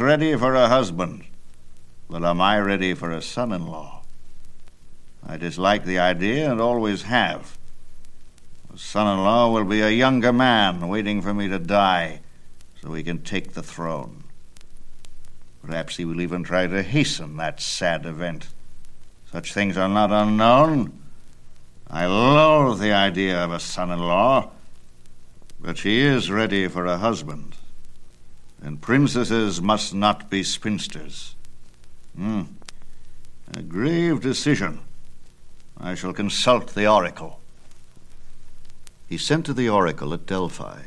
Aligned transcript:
ready 0.00 0.34
for 0.36 0.56
a 0.56 0.66
husband, 0.66 1.24
but 2.10 2.24
am 2.24 2.40
I 2.40 2.58
ready 2.58 2.94
for 2.94 3.12
a 3.12 3.22
son 3.22 3.52
in 3.52 3.64
law? 3.64 4.02
I 5.24 5.36
dislike 5.36 5.84
the 5.84 6.00
idea 6.00 6.50
and 6.50 6.60
always 6.60 7.02
have. 7.02 7.56
A 8.74 8.76
son 8.76 9.06
in 9.06 9.22
law 9.22 9.52
will 9.52 9.62
be 9.62 9.82
a 9.82 9.90
younger 9.90 10.32
man 10.32 10.88
waiting 10.88 11.22
for 11.22 11.32
me 11.32 11.46
to 11.46 11.60
die 11.60 12.22
so 12.82 12.92
he 12.92 13.04
can 13.04 13.22
take 13.22 13.52
the 13.52 13.62
throne. 13.62 14.24
Perhaps 15.64 15.96
he 15.96 16.04
will 16.04 16.20
even 16.20 16.42
try 16.42 16.66
to 16.66 16.82
hasten 16.82 17.36
that 17.36 17.60
sad 17.60 18.04
event. 18.04 18.48
Such 19.30 19.54
things 19.54 19.76
are 19.76 19.88
not 19.88 20.10
unknown. 20.10 20.92
I 21.88 22.06
loathe 22.06 22.80
the 22.80 22.92
idea 22.92 23.44
of 23.44 23.52
a 23.52 23.60
son 23.60 23.92
in 23.92 24.00
law, 24.00 24.50
but 25.60 25.78
she 25.78 26.00
is 26.00 26.32
ready 26.32 26.66
for 26.66 26.84
a 26.84 26.98
husband. 26.98 27.54
And 28.64 28.80
princesses 28.80 29.60
must 29.60 29.92
not 29.92 30.30
be 30.30 30.42
spinsters. 30.42 31.34
Hmm. 32.16 32.44
A 33.52 33.60
grave 33.60 34.22
decision. 34.22 34.80
I 35.78 35.94
shall 35.94 36.14
consult 36.14 36.74
the 36.74 36.88
oracle. 36.90 37.40
He 39.06 39.18
sent 39.18 39.44
to 39.46 39.52
the 39.52 39.68
oracle 39.68 40.14
at 40.14 40.24
Delphi, 40.24 40.78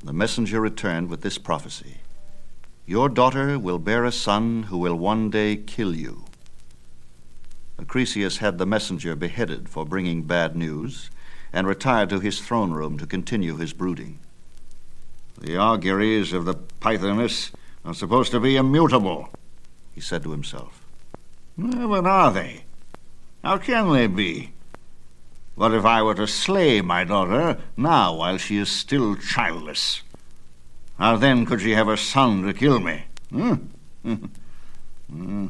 and 0.00 0.08
the 0.08 0.12
messenger 0.12 0.60
returned 0.60 1.08
with 1.08 1.20
this 1.20 1.38
prophecy 1.38 1.98
Your 2.86 3.08
daughter 3.08 3.56
will 3.56 3.78
bear 3.78 4.04
a 4.04 4.10
son 4.10 4.64
who 4.64 4.76
will 4.76 4.96
one 4.96 5.30
day 5.30 5.54
kill 5.54 5.94
you. 5.94 6.24
Acrisius 7.78 8.38
had 8.38 8.58
the 8.58 8.66
messenger 8.66 9.14
beheaded 9.14 9.68
for 9.68 9.86
bringing 9.86 10.24
bad 10.24 10.56
news 10.56 11.10
and 11.52 11.68
retired 11.68 12.10
to 12.10 12.18
his 12.18 12.40
throne 12.40 12.72
room 12.72 12.98
to 12.98 13.06
continue 13.06 13.58
his 13.58 13.72
brooding. 13.72 14.18
The 15.38 15.56
auguries 15.56 16.32
of 16.32 16.44
the 16.44 16.54
Pythoness 16.54 17.50
are 17.84 17.94
supposed 17.94 18.30
to 18.32 18.40
be 18.40 18.56
immutable, 18.56 19.28
he 19.94 20.00
said 20.00 20.22
to 20.22 20.30
himself. 20.30 20.82
But 21.58 22.06
are 22.06 22.32
they? 22.32 22.64
How 23.44 23.58
can 23.58 23.92
they 23.92 24.06
be? 24.06 24.52
What 25.54 25.72
if 25.72 25.84
I 25.84 26.02
were 26.02 26.14
to 26.14 26.26
slay 26.26 26.80
my 26.80 27.04
daughter 27.04 27.58
now 27.76 28.14
while 28.14 28.38
she 28.38 28.56
is 28.56 28.70
still 28.70 29.16
childless? 29.16 30.02
How 30.98 31.16
then 31.16 31.46
could 31.46 31.60
she 31.60 31.72
have 31.72 31.88
a 31.88 31.96
son 31.96 32.42
to 32.42 32.52
kill 32.52 32.80
me? 32.80 33.04
Hmm? 33.30 33.54
hmm. 35.10 35.46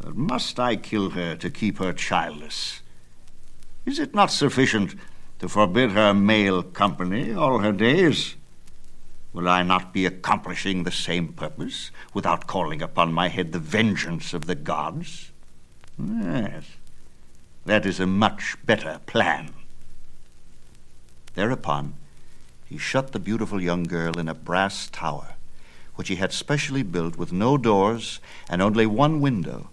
But 0.00 0.16
must 0.16 0.58
I 0.58 0.76
kill 0.76 1.10
her 1.10 1.36
to 1.36 1.50
keep 1.50 1.78
her 1.78 1.92
childless? 1.92 2.80
Is 3.84 3.98
it 3.98 4.14
not 4.14 4.30
sufficient 4.30 4.94
to 5.38 5.48
forbid 5.48 5.92
her 5.92 6.12
male 6.14 6.62
company 6.62 7.32
all 7.32 7.58
her 7.58 7.72
days? 7.72 8.36
Will 9.38 9.48
I 9.48 9.62
not 9.62 9.92
be 9.92 10.04
accomplishing 10.04 10.82
the 10.82 10.90
same 10.90 11.32
purpose 11.32 11.92
without 12.12 12.48
calling 12.48 12.82
upon 12.82 13.12
my 13.12 13.28
head 13.28 13.52
the 13.52 13.60
vengeance 13.60 14.34
of 14.34 14.46
the 14.46 14.56
gods? 14.56 15.30
Yes, 15.96 16.64
that 17.64 17.86
is 17.86 18.00
a 18.00 18.06
much 18.06 18.56
better 18.66 19.00
plan. 19.06 19.50
Thereupon, 21.34 21.94
he 22.66 22.78
shut 22.78 23.12
the 23.12 23.20
beautiful 23.20 23.62
young 23.62 23.84
girl 23.84 24.18
in 24.18 24.28
a 24.28 24.34
brass 24.34 24.88
tower, 24.90 25.36
which 25.94 26.08
he 26.08 26.16
had 26.16 26.32
specially 26.32 26.82
built 26.82 27.16
with 27.16 27.32
no 27.32 27.56
doors 27.56 28.18
and 28.50 28.60
only 28.60 28.86
one 28.86 29.20
window, 29.20 29.70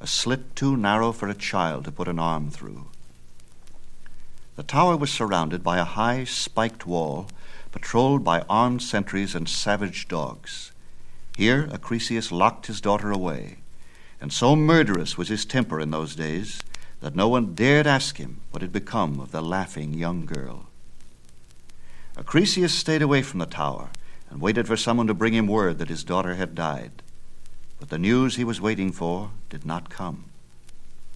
a 0.00 0.06
slit 0.06 0.54
too 0.54 0.76
narrow 0.76 1.10
for 1.10 1.28
a 1.28 1.34
child 1.34 1.86
to 1.86 1.90
put 1.90 2.06
an 2.06 2.20
arm 2.20 2.52
through. 2.52 2.86
The 4.54 4.62
tower 4.62 4.96
was 4.96 5.10
surrounded 5.10 5.64
by 5.64 5.78
a 5.78 5.84
high, 5.84 6.22
spiked 6.22 6.86
wall 6.86 7.26
patrolled 7.72 8.24
by 8.24 8.40
armed 8.48 8.82
sentries 8.82 9.34
and 9.34 9.48
savage 9.48 10.08
dogs. 10.08 10.72
Here 11.36 11.68
Acrisius 11.70 12.32
locked 12.32 12.66
his 12.66 12.80
daughter 12.80 13.10
away, 13.10 13.58
and 14.20 14.32
so 14.32 14.56
murderous 14.56 15.16
was 15.16 15.28
his 15.28 15.44
temper 15.44 15.78
in 15.78 15.90
those 15.90 16.16
days 16.16 16.60
that 17.00 17.14
no 17.14 17.28
one 17.28 17.54
dared 17.54 17.86
ask 17.86 18.16
him 18.16 18.40
what 18.50 18.62
had 18.62 18.72
become 18.72 19.20
of 19.20 19.30
the 19.30 19.42
laughing 19.42 19.94
young 19.94 20.26
girl. 20.26 20.66
Acrisius 22.16 22.74
stayed 22.74 23.02
away 23.02 23.22
from 23.22 23.38
the 23.38 23.46
tower 23.46 23.90
and 24.30 24.40
waited 24.40 24.66
for 24.66 24.76
someone 24.76 25.06
to 25.06 25.14
bring 25.14 25.34
him 25.34 25.46
word 25.46 25.78
that 25.78 25.88
his 25.88 26.02
daughter 26.02 26.34
had 26.34 26.54
died. 26.54 27.02
But 27.78 27.90
the 27.90 27.98
news 27.98 28.36
he 28.36 28.44
was 28.44 28.60
waiting 28.60 28.90
for 28.90 29.30
did 29.48 29.64
not 29.64 29.88
come, 29.88 30.24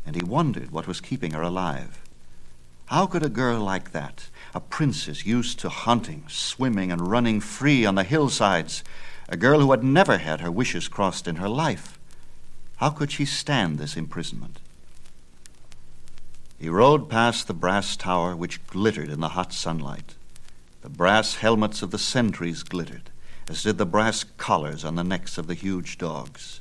and 0.06 0.14
he 0.14 0.22
wondered 0.22 0.70
what 0.70 0.86
was 0.86 1.00
keeping 1.00 1.32
her 1.32 1.42
alive. 1.42 2.01
How 2.92 3.06
could 3.06 3.22
a 3.22 3.30
girl 3.30 3.58
like 3.58 3.92
that, 3.92 4.28
a 4.54 4.60
princess 4.60 5.25
used 5.25 5.58
to 5.60 5.70
hunting, 5.70 6.25
swimming, 6.28 6.92
and 6.92 7.08
running 7.08 7.41
free 7.41 7.86
on 7.86 7.94
the 7.94 8.04
hillsides, 8.04 8.84
a 9.30 9.36
girl 9.38 9.60
who 9.60 9.70
had 9.70 9.82
never 9.82 10.19
had 10.19 10.42
her 10.42 10.50
wishes 10.50 10.88
crossed 10.88 11.26
in 11.26 11.36
her 11.36 11.48
life, 11.48 11.98
how 12.76 12.91
could 12.91 13.10
she 13.10 13.25
stand 13.25 13.78
this 13.78 13.97
imprisonment? 13.97 14.58
He 16.58 16.69
rode 16.69 17.08
past 17.08 17.47
the 17.47 17.54
brass 17.54 17.97
tower 17.97 18.36
which 18.36 18.62
glittered 18.66 19.09
in 19.09 19.20
the 19.20 19.30
hot 19.30 19.54
sunlight. 19.54 20.14
The 20.82 20.91
brass 20.91 21.36
helmets 21.36 21.80
of 21.80 21.92
the 21.92 21.98
sentries 21.98 22.62
glittered, 22.62 23.09
as 23.48 23.62
did 23.62 23.78
the 23.78 23.86
brass 23.86 24.22
collars 24.36 24.84
on 24.84 24.97
the 24.97 25.03
necks 25.03 25.38
of 25.38 25.47
the 25.47 25.54
huge 25.54 25.97
dogs. 25.97 26.60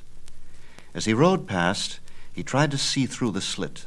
As 0.94 1.04
he 1.04 1.12
rode 1.12 1.46
past, 1.46 2.00
he 2.32 2.42
tried 2.42 2.70
to 2.70 2.78
see 2.78 3.04
through 3.04 3.32
the 3.32 3.42
slit, 3.42 3.84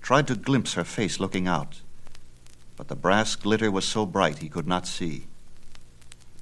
tried 0.00 0.28
to 0.28 0.36
glimpse 0.36 0.74
her 0.74 0.84
face 0.84 1.18
looking 1.18 1.48
out 1.48 1.80
but 2.78 2.86
the 2.86 2.94
brass 2.94 3.34
glitter 3.34 3.72
was 3.72 3.84
so 3.84 4.06
bright 4.06 4.38
he 4.38 4.48
could 4.48 4.68
not 4.68 4.86
see. 4.86 5.26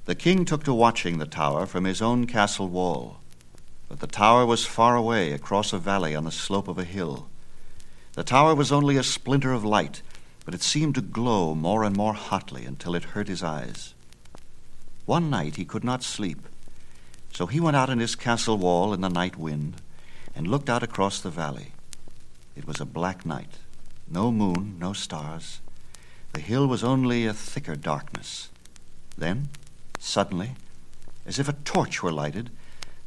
The 0.05 0.13
king 0.13 0.45
took 0.45 0.63
to 0.65 0.73
watching 0.73 1.17
the 1.17 1.25
tower 1.25 1.65
from 1.65 1.83
his 1.83 1.99
own 1.99 2.27
castle 2.27 2.69
wall, 2.69 3.17
but 3.89 4.01
the 4.01 4.07
tower 4.07 4.45
was 4.45 4.63
far 4.63 4.95
away 4.95 5.31
across 5.31 5.73
a 5.73 5.79
valley 5.79 6.15
on 6.15 6.25
the 6.25 6.31
slope 6.31 6.67
of 6.67 6.77
a 6.77 6.83
hill. 6.83 7.27
The 8.13 8.23
tower 8.23 8.53
was 8.53 8.71
only 8.71 8.97
a 8.97 9.03
splinter 9.03 9.51
of 9.51 9.65
light, 9.65 10.03
but 10.45 10.53
it 10.53 10.61
seemed 10.61 10.93
to 10.95 11.01
glow 11.01 11.55
more 11.55 11.83
and 11.83 11.97
more 11.97 12.13
hotly 12.13 12.65
until 12.65 12.93
it 12.93 13.15
hurt 13.15 13.27
his 13.27 13.41
eyes. 13.41 13.95
One 15.07 15.31
night 15.31 15.55
he 15.55 15.65
could 15.65 15.83
not 15.83 16.03
sleep, 16.03 16.47
so 17.33 17.47
he 17.47 17.59
went 17.59 17.77
out 17.77 17.89
on 17.89 17.99
his 17.99 18.15
castle 18.15 18.59
wall 18.59 18.93
in 18.93 19.01
the 19.01 19.09
night 19.09 19.37
wind 19.37 19.81
and 20.35 20.47
looked 20.47 20.69
out 20.69 20.83
across 20.83 21.19
the 21.19 21.31
valley. 21.31 21.73
It 22.55 22.67
was 22.67 22.79
a 22.79 22.85
black 22.85 23.25
night, 23.25 23.57
no 24.07 24.31
moon, 24.31 24.77
no 24.77 24.93
stars. 24.93 25.61
The 26.37 26.43
hill 26.43 26.67
was 26.67 26.83
only 26.83 27.25
a 27.25 27.33
thicker 27.33 27.75
darkness. 27.75 28.49
Then, 29.17 29.49
suddenly, 29.97 30.51
as 31.25 31.39
if 31.39 31.49
a 31.49 31.53
torch 31.53 32.03
were 32.03 32.11
lighted, 32.11 32.51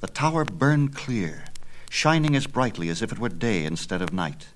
the 0.00 0.08
tower 0.08 0.44
burned 0.44 0.96
clear, 0.96 1.44
shining 1.88 2.34
as 2.34 2.48
brightly 2.48 2.88
as 2.88 3.02
if 3.02 3.12
it 3.12 3.20
were 3.20 3.28
day 3.28 3.64
instead 3.64 4.02
of 4.02 4.12
night. 4.12 4.48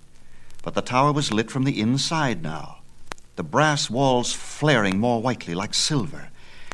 But 0.65 0.75
the 0.75 0.83
tower 0.83 1.13
was 1.13 1.33
lit 1.33 1.53
from 1.53 1.63
the 1.63 1.81
inside 1.81 2.43
now, 2.43 2.79
the 3.37 3.45
brass 3.45 3.89
walls 3.89 4.33
flaring 4.33 4.99
more 4.99 5.23
whitely 5.23 5.55
like 5.55 5.73
silver, 5.73 6.31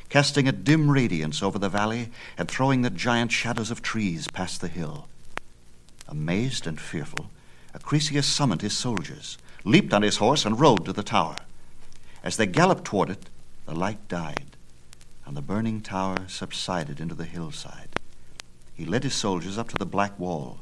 casting 0.09 0.49
a 0.49 0.53
dim 0.53 0.91
radiance 0.91 1.43
over 1.43 1.59
the 1.59 1.69
valley 1.69 2.09
and 2.39 2.49
throwing 2.49 2.81
the 2.81 2.89
giant 2.89 3.31
shadows 3.31 3.71
of 3.71 3.83
trees 3.83 4.27
past 4.33 4.63
the 4.63 4.69
hill. 4.69 5.07
Amazed 6.09 6.67
and 6.67 6.81
fearful, 6.81 7.29
Acrisius 7.75 8.25
summoned 8.25 8.63
his 8.63 8.75
soldiers, 8.75 9.37
leaped 9.67 9.93
on 9.93 10.01
his 10.01 10.17
horse, 10.17 10.47
and 10.47 10.59
rode 10.59 10.87
to 10.87 10.95
the 10.95 11.03
tower. 11.03 11.37
As 12.23 12.37
they 12.37 12.47
galloped 12.47 12.85
toward 12.85 13.11
it, 13.11 13.31
the 13.67 13.75
light 13.75 14.09
died, 14.09 14.57
and 15.25 15.37
the 15.37 15.43
burning 15.43 15.81
tower 15.81 16.29
subsided 16.29 17.01
into 17.01 17.15
the 17.15 17.25
hillside. 17.25 17.89
He 18.75 18.85
led 18.85 19.05
his 19.05 19.15
soldiers 19.15 19.59
up 19.59 19.69
to 19.71 19.77
the 19.77 19.87
black 19.87 20.19
wall. 20.19 20.61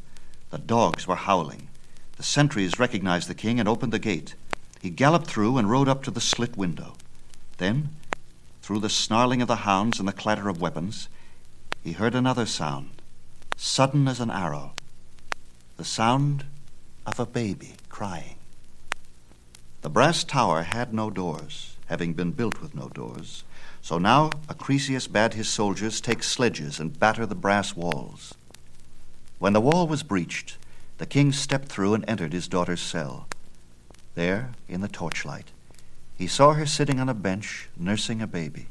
The 0.50 0.58
dogs 0.58 1.06
were 1.06 1.16
howling. 1.16 1.68
The 2.16 2.22
sentries 2.22 2.78
recognized 2.78 3.28
the 3.28 3.34
king 3.34 3.60
and 3.60 3.68
opened 3.68 3.92
the 3.92 3.98
gate. 3.98 4.34
He 4.80 4.90
galloped 4.90 5.26
through 5.26 5.58
and 5.58 5.70
rode 5.70 5.88
up 5.88 6.02
to 6.04 6.10
the 6.10 6.20
slit 6.20 6.56
window. 6.56 6.94
Then, 7.58 7.90
through 8.62 8.80
the 8.80 8.88
snarling 8.88 9.42
of 9.42 9.48
the 9.48 9.56
hounds 9.56 9.98
and 9.98 10.08
the 10.08 10.12
clatter 10.12 10.48
of 10.48 10.60
weapons, 10.60 11.08
he 11.82 11.92
heard 11.92 12.14
another 12.14 12.46
sound, 12.46 13.02
sudden 13.56 14.06
as 14.08 14.20
an 14.20 14.30
arrow 14.30 14.72
the 15.78 15.84
sound 15.84 16.44
of 17.06 17.20
a 17.20 17.24
baby 17.24 17.74
crying. 17.88 18.37
The 19.80 19.90
brass 19.90 20.24
tower 20.24 20.64
had 20.64 20.92
no 20.92 21.08
doors, 21.08 21.76
having 21.86 22.12
been 22.12 22.32
built 22.32 22.60
with 22.60 22.74
no 22.74 22.88
doors. 22.88 23.44
So 23.80 23.96
now 23.96 24.32
Acrisius 24.48 25.06
bade 25.06 25.34
his 25.34 25.48
soldiers 25.48 26.00
take 26.00 26.24
sledges 26.24 26.80
and 26.80 26.98
batter 26.98 27.24
the 27.26 27.36
brass 27.36 27.76
walls. 27.76 28.34
When 29.38 29.52
the 29.52 29.60
wall 29.60 29.86
was 29.86 30.02
breached, 30.02 30.56
the 30.98 31.06
king 31.06 31.32
stepped 31.32 31.68
through 31.68 31.94
and 31.94 32.04
entered 32.08 32.32
his 32.32 32.48
daughter's 32.48 32.80
cell. 32.80 33.28
There, 34.16 34.50
in 34.68 34.80
the 34.80 34.88
torchlight, 34.88 35.52
he 36.16 36.26
saw 36.26 36.54
her 36.54 36.66
sitting 36.66 36.98
on 36.98 37.08
a 37.08 37.14
bench 37.14 37.68
nursing 37.76 38.20
a 38.20 38.26
baby. 38.26 38.66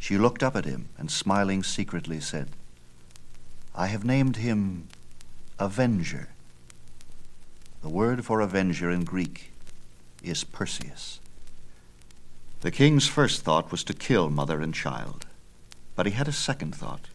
She 0.00 0.18
looked 0.18 0.42
up 0.42 0.56
at 0.56 0.64
him 0.64 0.88
and, 0.98 1.08
smiling 1.08 1.62
secretly, 1.62 2.18
said, 2.18 2.48
I 3.76 3.86
have 3.86 4.04
named 4.04 4.36
him 4.36 4.88
Avenger. 5.60 6.30
The 7.80 7.88
word 7.88 8.24
for 8.24 8.40
avenger 8.40 8.90
in 8.90 9.04
Greek 9.04 9.52
is 10.24 10.44
Perseus. 10.44 11.20
The 12.60 12.70
king's 12.70 13.06
first 13.06 13.42
thought 13.42 13.70
was 13.70 13.84
to 13.84 13.94
kill 13.94 14.30
mother 14.30 14.60
and 14.60 14.74
child, 14.74 15.26
but 15.94 16.06
he 16.06 16.12
had 16.12 16.28
a 16.28 16.32
second 16.32 16.74
thought. 16.74 17.08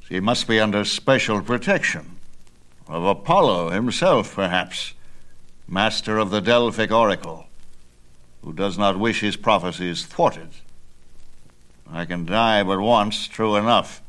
She 0.00 0.18
must 0.18 0.48
be 0.48 0.58
under 0.58 0.84
special 0.84 1.40
protection. 1.40 2.16
Of 2.88 3.04
Apollo 3.04 3.70
himself, 3.70 4.34
perhaps, 4.34 4.94
master 5.68 6.18
of 6.18 6.30
the 6.30 6.40
Delphic 6.40 6.90
oracle, 6.90 7.46
who 8.42 8.52
does 8.52 8.76
not 8.76 8.98
wish 8.98 9.20
his 9.20 9.36
prophecies 9.36 10.04
thwarted. 10.04 10.48
I 11.88 12.04
can 12.06 12.24
die 12.24 12.62
but 12.62 12.80
once, 12.80 13.28
true 13.28 13.56
enough. 13.56 14.02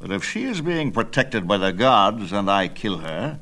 But 0.00 0.10
if 0.10 0.24
she 0.24 0.44
is 0.44 0.60
being 0.60 0.90
protected 0.90 1.46
by 1.46 1.58
the 1.58 1.72
gods 1.72 2.32
and 2.32 2.50
I 2.50 2.68
kill 2.68 2.98
her, 2.98 3.38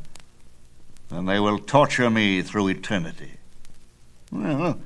then 1.09 1.27
they 1.27 1.39
will 1.39 1.59
torture 1.59 2.11
me 2.11 2.43
through 2.43 2.69
eternity. 2.69 3.33
Well, 4.33 4.81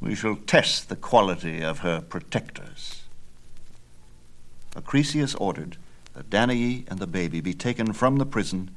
we 0.00 0.14
shall 0.14 0.36
test 0.36 0.90
the 0.90 0.96
quality 0.96 1.62
of 1.62 1.78
her 1.78 2.02
protectors. 2.02 3.02
Acrisius 4.76 5.34
ordered 5.40 5.78
that 6.14 6.28
Danae 6.28 6.84
and 6.88 6.98
the 6.98 7.06
baby 7.06 7.40
be 7.40 7.54
taken 7.54 7.94
from 7.94 8.16
the 8.16 8.26
prison 8.26 8.70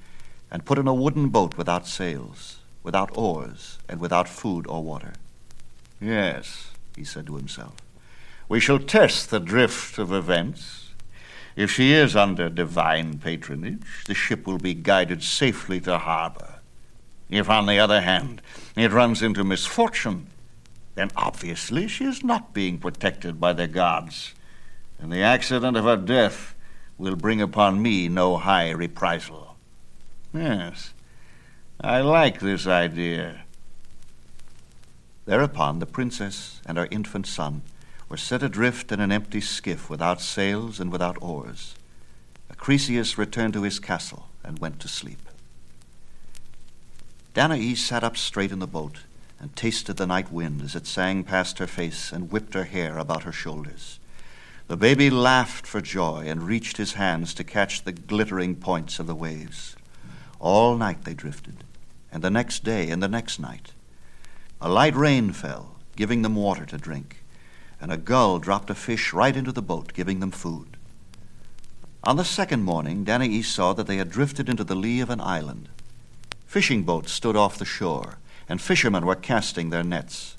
and 0.50 0.64
put 0.66 0.78
in 0.78 0.88
a 0.88 0.94
wooden 0.94 1.28
boat 1.28 1.58
without 1.58 1.86
sails, 1.86 2.60
without 2.84 3.16
oars, 3.18 3.80
and 3.90 4.00
without 4.00 4.30
food 4.30 4.66
or 4.68 4.82
water. 4.82 5.14
Yes, 6.00 6.72
he 6.96 7.04
said 7.04 7.26
to 7.28 7.36
himself, 7.36 7.76
we 8.48 8.62
shall 8.62 8.80
test 8.80 9.30
the 9.30 9.42
drift 9.42 9.98
of 9.98 10.14
events. 10.14 10.92
If 11.58 11.70
she 11.70 11.92
is 11.92 12.16
under 12.16 12.50
divine 12.50 13.20
patronage, 13.20 14.06
the 14.06 14.14
ship 14.14 14.48
will 14.48 14.58
be 14.58 14.74
guided 14.74 15.22
safely 15.22 15.82
to 15.82 15.98
harbor. 15.98 16.57
If, 17.30 17.50
on 17.50 17.66
the 17.66 17.80
other 17.80 18.02
hand, 18.02 18.42
it 18.76 18.92
runs 18.92 19.22
into 19.22 19.44
misfortune, 19.44 20.28
then 20.96 21.12
obviously 21.16 21.88
she 21.88 22.06
is 22.06 22.24
not 22.24 22.54
being 22.54 22.78
protected 22.80 23.40
by 23.40 23.54
the 23.54 23.68
gods, 23.68 24.34
and 25.00 25.12
the 25.12 25.22
accident 25.22 25.78
of 25.78 25.86
her 25.86 25.98
death 25.98 26.56
will 26.98 27.16
bring 27.16 27.42
upon 27.42 27.82
me 27.82 28.08
no 28.08 28.38
high 28.38 28.72
reprisal. 28.72 29.56
Yes, 30.34 30.94
I 31.80 32.02
like 32.02 32.40
this 32.40 32.66
idea. 32.66 33.44
Thereupon 35.26 35.80
the 35.80 35.86
princess 35.86 36.62
and 36.66 36.78
her 36.78 36.88
infant 36.90 37.28
son 37.28 37.62
were 38.10 38.18
set 38.18 38.42
adrift 38.42 38.92
in 38.92 39.02
an 39.02 39.12
empty 39.12 39.42
skiff 39.42 39.90
without 39.90 40.22
sails 40.22 40.80
and 40.80 40.92
without 40.92 41.22
oars. 41.22 41.76
Acrisius 42.50 43.18
returned 43.18 43.54
to 43.54 43.64
his 43.64 43.80
castle 43.80 44.30
and 44.44 44.60
went 44.60 44.80
to 44.80 44.88
sleep. 44.88 45.27
Danae 47.38 47.76
sat 47.76 48.04
up 48.04 48.18
straight 48.18 48.52
in 48.52 48.58
the 48.58 48.66
boat 48.66 49.02
and 49.40 49.56
tasted 49.56 49.98
the 49.98 50.08
night 50.08 50.32
wind 50.32 50.64
as 50.64 50.76
it 50.76 50.88
sang 50.88 51.24
past 51.24 51.60
her 51.60 51.68
face 51.68 52.12
and 52.12 52.32
whipped 52.32 52.56
her 52.56 52.64
hair 52.64 52.98
about 52.98 53.26
her 53.26 53.32
shoulders. 53.32 54.00
The 54.68 54.76
baby 54.76 55.12
laughed 55.12 55.68
for 55.68 55.80
joy 55.80 56.24
and 56.26 56.42
reached 56.42 56.78
his 56.78 56.94
hands 56.94 57.36
to 57.36 57.44
catch 57.44 57.84
the 57.84 57.92
glittering 57.92 58.56
points 58.56 58.98
of 58.98 59.06
the 59.06 59.14
waves. 59.14 59.76
All 60.40 60.76
night 60.76 61.04
they 61.04 61.14
drifted, 61.14 61.64
and 62.12 62.24
the 62.24 62.32
next 62.32 62.64
day 62.64 62.90
and 62.90 63.04
the 63.04 63.08
next 63.08 63.40
night. 63.40 63.74
A 64.60 64.68
light 64.68 64.96
rain 64.96 65.32
fell, 65.32 65.76
giving 65.96 66.24
them 66.24 66.34
water 66.34 66.66
to 66.66 66.78
drink, 66.80 67.24
and 67.80 67.92
a 67.92 67.98
gull 67.98 68.40
dropped 68.40 68.72
a 68.72 68.74
fish 68.74 69.14
right 69.14 69.38
into 69.38 69.52
the 69.52 69.62
boat, 69.62 69.94
giving 69.94 70.22
them 70.22 70.32
food. 70.32 70.76
On 72.04 72.18
the 72.18 72.26
second 72.26 72.64
morning, 72.64 73.04
Danae 73.04 73.44
saw 73.44 73.74
that 73.74 73.86
they 73.86 73.98
had 73.98 74.10
drifted 74.10 74.50
into 74.50 74.64
the 74.64 74.74
lee 74.74 75.02
of 75.02 75.12
an 75.12 75.22
island. 75.22 75.70
Fishing 76.48 76.84
boats 76.84 77.12
stood 77.12 77.36
off 77.36 77.58
the 77.58 77.66
shore, 77.66 78.18
and 78.48 78.62
fishermen 78.62 79.06
were 79.06 79.16
casting 79.16 79.70
their 79.70 79.84
nets. 79.84 80.38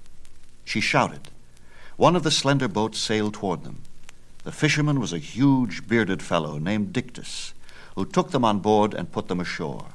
She 0.65 0.81
shouted. 0.81 1.29
One 1.97 2.17
of 2.17 2.23
the 2.23 2.31
slender 2.31 2.67
boats 2.67 2.99
sailed 2.99 3.35
toward 3.35 3.63
them. 3.63 3.83
The 4.43 4.53
fisherman 4.53 5.01
was 5.01 5.13
a 5.13 5.19
huge, 5.19 5.87
bearded 5.87 6.23
fellow 6.23 6.59
named 6.59 6.95
Dictys, 6.95 7.53
who 7.95 8.07
took 8.07 8.31
them 8.31 8.45
on 8.45 8.61
board 8.61 8.95
and 8.95 9.13
put 9.13 9.29
them 9.29 9.41
ashore. 9.41 9.89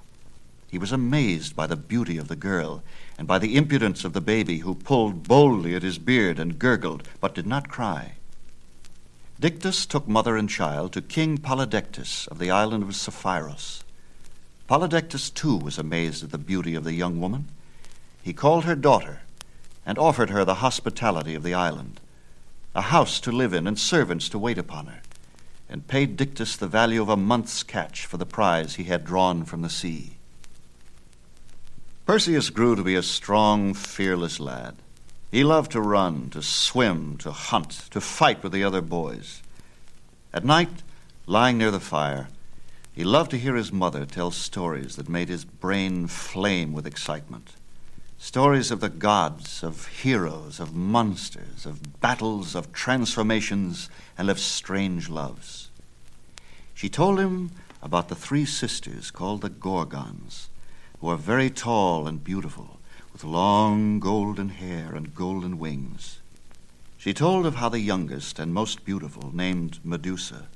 He 0.69 0.77
was 0.77 0.92
amazed 0.92 1.56
by 1.56 1.65
the 1.65 1.75
beauty 1.75 2.18
of 2.18 2.27
the 2.27 2.36
girl 2.36 2.83
and 3.18 3.27
by 3.27 3.39
the 3.39 3.56
impudence 3.56 4.04
of 4.04 4.13
the 4.13 4.21
baby, 4.21 4.60
who 4.60 4.75
pulled 4.75 5.27
boldly 5.27 5.75
at 5.75 5.83
his 5.83 5.98
beard 5.98 6.38
and 6.38 6.60
gurgled, 6.60 7.07
but 7.19 7.33
did 7.33 7.48
not 7.48 7.69
cry. 7.69 8.13
Dictys 9.42 9.88
took 9.88 10.07
mother 10.07 10.38
and 10.38 10.50
child 10.50 10.94
to 10.94 11.01
King 11.01 11.39
Polydectes 11.39 12.27
of 12.27 12.38
the 12.38 12.51
island 12.51 12.83
of 12.83 12.95
Seriphus. 12.95 13.83
Polydectes 14.68 15.33
too 15.33 15.57
was 15.57 15.77
amazed 15.77 16.24
at 16.24 16.31
the 16.31 16.38
beauty 16.38 16.75
of 16.75 16.83
the 16.83 16.94
young 16.94 17.19
woman. 17.19 17.48
He 18.21 18.33
called 18.33 18.63
her 18.63 18.75
daughter 18.75 19.21
and 19.86 19.98
offered 19.98 20.30
her 20.30 20.45
the 20.45 20.56
hospitality 20.56 21.36
of 21.36 21.44
the 21.44 21.54
island, 21.54 22.00
a 22.74 22.83
house 22.83 23.19
to 23.21 23.31
live 23.31 23.54
in 23.54 23.68
and 23.68 23.77
servants 23.77 24.30
to 24.30 24.39
wait 24.39 24.57
upon 24.57 24.86
her, 24.88 25.01
and 25.69 25.88
paid 25.88 26.18
Dictys 26.18 26.57
the 26.57 26.68
value 26.68 27.01
of 27.01 27.10
a 27.10 27.18
month's 27.18 27.63
catch 27.63 28.06
for 28.06 28.18
the 28.18 28.25
prize 28.25 28.75
he 28.75 28.86
had 28.86 29.06
drawn 29.06 29.44
from 29.44 29.62
the 29.62 29.69
sea. 29.69 30.13
Perseus 32.06 32.50
grew 32.50 32.75
to 32.75 32.83
be 32.83 32.95
a 32.95 33.04
strong, 33.04 33.74
fearless 33.74 34.39
lad. 34.39 34.75
He 35.31 35.44
loved 35.44 35.71
to 35.71 35.81
run, 35.81 36.30
to 36.31 36.42
swim, 36.42 37.18
to 37.18 37.31
hunt, 37.31 37.89
to 37.92 38.00
fight 38.00 38.44
with 38.44 38.51
the 38.51 38.63
other 38.63 38.81
boys. 38.81 39.42
At 40.33 40.45
night, 40.45 40.83
lying 41.25 41.57
near 41.57 41.71
the 41.71 41.80
fire, 41.80 42.27
he 42.93 43.03
loved 43.03 43.31
to 43.31 43.39
hear 43.39 43.55
his 43.55 43.73
mother 43.73 44.05
tell 44.05 44.29
stories 44.29 44.95
that 44.95 45.09
made 45.09 45.27
his 45.27 45.45
brain 45.45 46.07
flame 46.07 46.73
with 46.73 46.85
excitement. 46.85 47.53
Stories 48.19 48.69
of 48.69 48.79
the 48.81 48.89
gods, 48.89 49.63
of 49.63 49.87
heroes, 49.87 50.59
of 50.59 50.75
monsters, 50.75 51.65
of 51.65 51.99
battles, 51.99 52.55
of 52.55 52.71
transformations, 52.71 53.89
and 54.17 54.29
of 54.29 54.39
strange 54.39 55.09
loves. 55.09 55.69
She 56.73 56.87
told 56.87 57.19
him 57.19 57.51
about 57.81 58.09
the 58.09 58.15
three 58.15 58.45
sisters 58.45 59.11
called 59.11 59.41
the 59.41 59.49
Gorgons, 59.49 60.49
who 60.99 61.07
were 61.07 61.17
very 61.17 61.49
tall 61.49 62.07
and 62.07 62.23
beautiful, 62.23 62.79
with 63.11 63.23
long 63.23 63.99
golden 63.99 64.49
hair 64.49 64.95
and 64.95 65.15
golden 65.15 65.57
wings. 65.59 66.19
She 66.97 67.13
told 67.13 67.45
of 67.45 67.55
how 67.55 67.69
the 67.69 67.79
youngest 67.79 68.39
and 68.39 68.53
most 68.53 68.85
beautiful, 68.85 69.35
named 69.35 69.79
Medusa, 69.83 70.47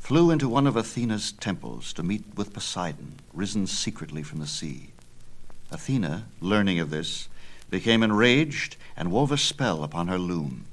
flew 0.00 0.32
into 0.32 0.48
one 0.48 0.66
of 0.66 0.76
Athena's 0.76 1.30
temples 1.30 1.92
to 1.92 2.02
meet 2.02 2.24
with 2.34 2.52
Poseidon, 2.52 3.20
risen 3.32 3.66
secretly 3.66 4.24
from 4.24 4.40
the 4.40 4.46
sea. 4.46 4.88
Athena, 5.70 6.26
learning 6.40 6.80
of 6.80 6.90
this, 6.90 7.28
became 7.68 8.02
enraged 8.02 8.76
and 8.96 9.12
wove 9.12 9.30
a 9.30 9.38
spell 9.38 9.84
upon 9.84 10.08
her 10.08 10.18
loom. 10.18 10.64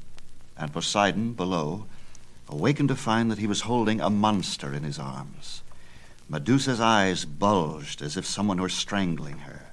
And 0.57 0.73
Poseidon, 0.73 1.33
below, 1.33 1.85
awakened 2.49 2.89
to 2.89 2.95
find 2.95 3.29
that 3.29 3.37
he 3.37 3.45
was 3.45 3.61
holding 3.61 4.01
a 4.01 4.09
monster 4.09 4.73
in 4.73 4.81
his 4.83 4.97
arms. 4.97 5.61
Medusa's 6.27 6.81
eyes 6.81 7.23
bulged 7.25 8.01
as 8.01 8.17
if 8.17 8.25
someone 8.25 8.59
were 8.59 8.69
strangling 8.69 9.39
her, 9.39 9.67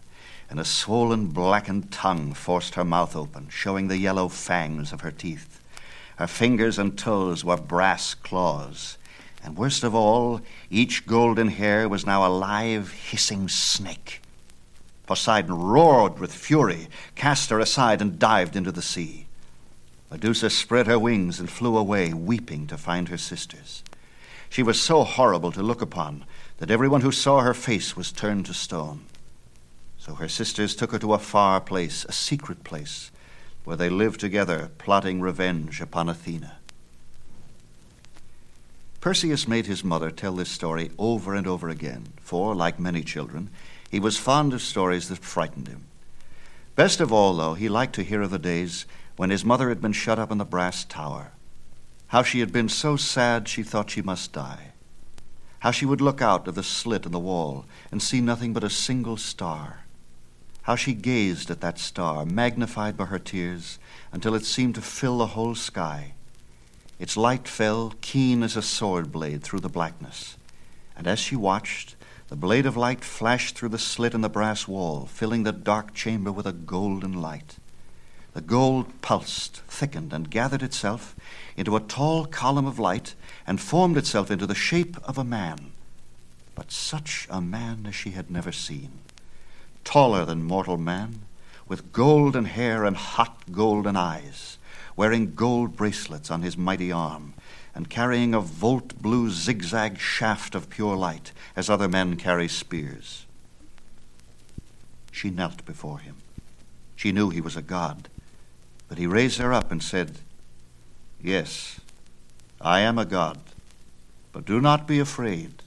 and 0.50 0.60
a 0.60 0.64
swollen, 0.64 1.28
blackened 1.28 1.90
tongue 1.90 2.34
forced 2.34 2.74
her 2.74 2.84
mouth 2.84 3.16
open, 3.16 3.48
showing 3.48 3.88
the 3.88 3.98
yellow 3.98 4.28
fangs 4.28 4.92
of 4.92 5.00
her 5.00 5.10
teeth. 5.10 5.60
Her 6.16 6.26
fingers 6.26 6.78
and 6.78 6.98
toes 6.98 7.44
were 7.44 7.56
brass 7.56 8.14
claws, 8.14 8.98
and 9.44 9.58
worst 9.58 9.84
of 9.84 9.94
all, 9.94 10.40
each 10.70 11.06
golden 11.06 11.48
hair 11.48 11.86
was 11.88 12.06
now 12.06 12.26
a 12.26 12.32
live, 12.32 12.92
hissing 12.92 13.46
snake. 13.46 14.22
Poseidon 15.06 15.54
roared 15.54 16.18
with 16.18 16.32
fury, 16.32 16.88
cast 17.14 17.50
her 17.50 17.60
aside, 17.60 18.00
and 18.00 18.18
dived 18.18 18.56
into 18.56 18.72
the 18.72 18.80
sea. 18.80 19.26
Medusa 20.10 20.48
spread 20.48 20.86
her 20.86 20.98
wings 20.98 21.38
and 21.38 21.50
flew 21.50 21.76
away, 21.76 22.14
weeping 22.14 22.66
to 22.68 22.78
find 22.78 23.08
her 23.08 23.18
sisters. 23.18 23.82
She 24.48 24.62
was 24.62 24.80
so 24.80 25.04
horrible 25.04 25.52
to 25.52 25.62
look 25.62 25.82
upon 25.82 26.24
that 26.58 26.70
everyone 26.70 27.02
who 27.02 27.12
saw 27.12 27.40
her 27.40 27.54
face 27.54 27.96
was 27.96 28.12
turned 28.12 28.46
to 28.46 28.54
stone. 28.54 29.04
So 29.98 30.14
her 30.14 30.28
sisters 30.28 30.74
took 30.74 30.92
her 30.92 30.98
to 31.00 31.12
a 31.12 31.18
far 31.18 31.60
place, 31.60 32.06
a 32.06 32.12
secret 32.12 32.64
place, 32.64 33.10
where 33.64 33.76
they 33.76 33.90
lived 33.90 34.20
together, 34.20 34.70
plotting 34.78 35.20
revenge 35.20 35.80
upon 35.80 36.08
Athena. 36.08 36.58
Perseus 39.04 39.46
made 39.46 39.66
his 39.66 39.84
mother 39.84 40.10
tell 40.10 40.34
this 40.34 40.48
story 40.48 40.90
over 40.98 41.34
and 41.34 41.46
over 41.46 41.68
again, 41.68 42.06
for, 42.22 42.54
like 42.54 42.80
many 42.80 43.02
children, 43.02 43.50
he 43.90 44.00
was 44.00 44.16
fond 44.16 44.54
of 44.54 44.62
stories 44.62 45.10
that 45.10 45.18
frightened 45.18 45.68
him. 45.68 45.84
Best 46.74 47.02
of 47.02 47.12
all, 47.12 47.34
though, 47.34 47.52
he 47.52 47.68
liked 47.68 47.94
to 47.96 48.02
hear 48.02 48.22
of 48.22 48.30
the 48.30 48.38
days 48.38 48.86
when 49.16 49.28
his 49.28 49.44
mother 49.44 49.68
had 49.68 49.82
been 49.82 49.92
shut 49.92 50.18
up 50.18 50.32
in 50.32 50.38
the 50.38 50.44
brass 50.46 50.86
tower, 50.86 51.32
how 52.06 52.22
she 52.22 52.40
had 52.40 52.50
been 52.50 52.70
so 52.70 52.96
sad 52.96 53.46
she 53.46 53.62
thought 53.62 53.90
she 53.90 54.00
must 54.00 54.32
die, 54.32 54.72
how 55.58 55.70
she 55.70 55.84
would 55.84 56.00
look 56.00 56.22
out 56.22 56.48
of 56.48 56.54
the 56.54 56.62
slit 56.62 57.04
in 57.04 57.12
the 57.12 57.20
wall 57.20 57.66
and 57.92 58.02
see 58.02 58.22
nothing 58.22 58.54
but 58.54 58.64
a 58.64 58.70
single 58.70 59.18
star, 59.18 59.84
how 60.62 60.76
she 60.76 60.94
gazed 60.94 61.50
at 61.50 61.60
that 61.60 61.78
star, 61.78 62.24
magnified 62.24 62.96
by 62.96 63.04
her 63.04 63.18
tears, 63.18 63.78
until 64.12 64.34
it 64.34 64.46
seemed 64.46 64.74
to 64.74 64.80
fill 64.80 65.18
the 65.18 65.26
whole 65.36 65.54
sky 65.54 66.13
its 66.98 67.16
light 67.16 67.48
fell 67.48 67.92
keen 68.00 68.42
as 68.42 68.56
a 68.56 68.62
sword 68.62 69.10
blade 69.10 69.42
through 69.42 69.60
the 69.60 69.68
blackness, 69.68 70.36
and 70.96 71.06
as 71.06 71.18
she 71.18 71.36
watched, 71.36 71.96
the 72.28 72.36
blade 72.36 72.66
of 72.66 72.76
light 72.76 73.04
flashed 73.04 73.56
through 73.56 73.68
the 73.68 73.78
slit 73.78 74.14
in 74.14 74.20
the 74.20 74.28
brass 74.28 74.66
wall, 74.66 75.06
filling 75.06 75.42
the 75.42 75.52
dark 75.52 75.92
chamber 75.94 76.32
with 76.32 76.46
a 76.46 76.52
golden 76.52 77.20
light. 77.20 77.58
The 78.32 78.40
gold 78.40 79.00
pulsed, 79.02 79.62
thickened, 79.68 80.12
and 80.12 80.30
gathered 80.30 80.62
itself 80.62 81.14
into 81.56 81.76
a 81.76 81.80
tall 81.80 82.24
column 82.26 82.66
of 82.66 82.80
light 82.80 83.14
and 83.46 83.60
formed 83.60 83.96
itself 83.96 84.30
into 84.30 84.46
the 84.46 84.54
shape 84.54 84.96
of 85.04 85.18
a 85.18 85.24
man. 85.24 85.72
But 86.54 86.72
such 86.72 87.28
a 87.30 87.40
man 87.40 87.86
as 87.86 87.94
she 87.94 88.10
had 88.10 88.30
never 88.30 88.50
seen. 88.50 88.90
Taller 89.84 90.24
than 90.24 90.42
mortal 90.42 90.78
man, 90.78 91.20
with 91.68 91.92
golden 91.92 92.46
hair 92.46 92.84
and 92.84 92.96
hot 92.96 93.52
golden 93.52 93.96
eyes, 93.96 94.58
wearing 94.96 95.34
gold 95.34 95.76
bracelets 95.76 96.30
on 96.30 96.42
his 96.42 96.56
mighty 96.56 96.90
arm, 96.92 97.34
and 97.74 97.90
carrying 97.90 98.34
a 98.34 98.40
volt 98.40 99.00
blue 99.00 99.30
zigzag 99.30 99.98
shaft 99.98 100.54
of 100.54 100.70
pure 100.70 100.96
light, 100.96 101.32
as 101.56 101.68
other 101.68 101.88
men 101.88 102.16
carry 102.16 102.48
spears. 102.48 103.26
She 105.10 105.30
knelt 105.30 105.64
before 105.64 105.98
him. 105.98 106.16
She 106.96 107.12
knew 107.12 107.30
he 107.30 107.40
was 107.40 107.56
a 107.56 107.62
god. 107.62 108.08
But 108.88 108.98
he 108.98 109.06
raised 109.06 109.38
her 109.38 109.52
up 109.52 109.70
and 109.70 109.82
said, 109.82 110.18
Yes, 111.20 111.80
I 112.60 112.80
am 112.80 112.98
a 112.98 113.04
god, 113.04 113.40
but 114.32 114.44
do 114.44 114.60
not 114.60 114.86
be 114.86 115.00
afraid. 115.00 115.62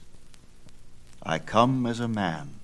I 1.22 1.38
come 1.38 1.84
as 1.84 2.00
a 2.00 2.08
man. 2.08 2.54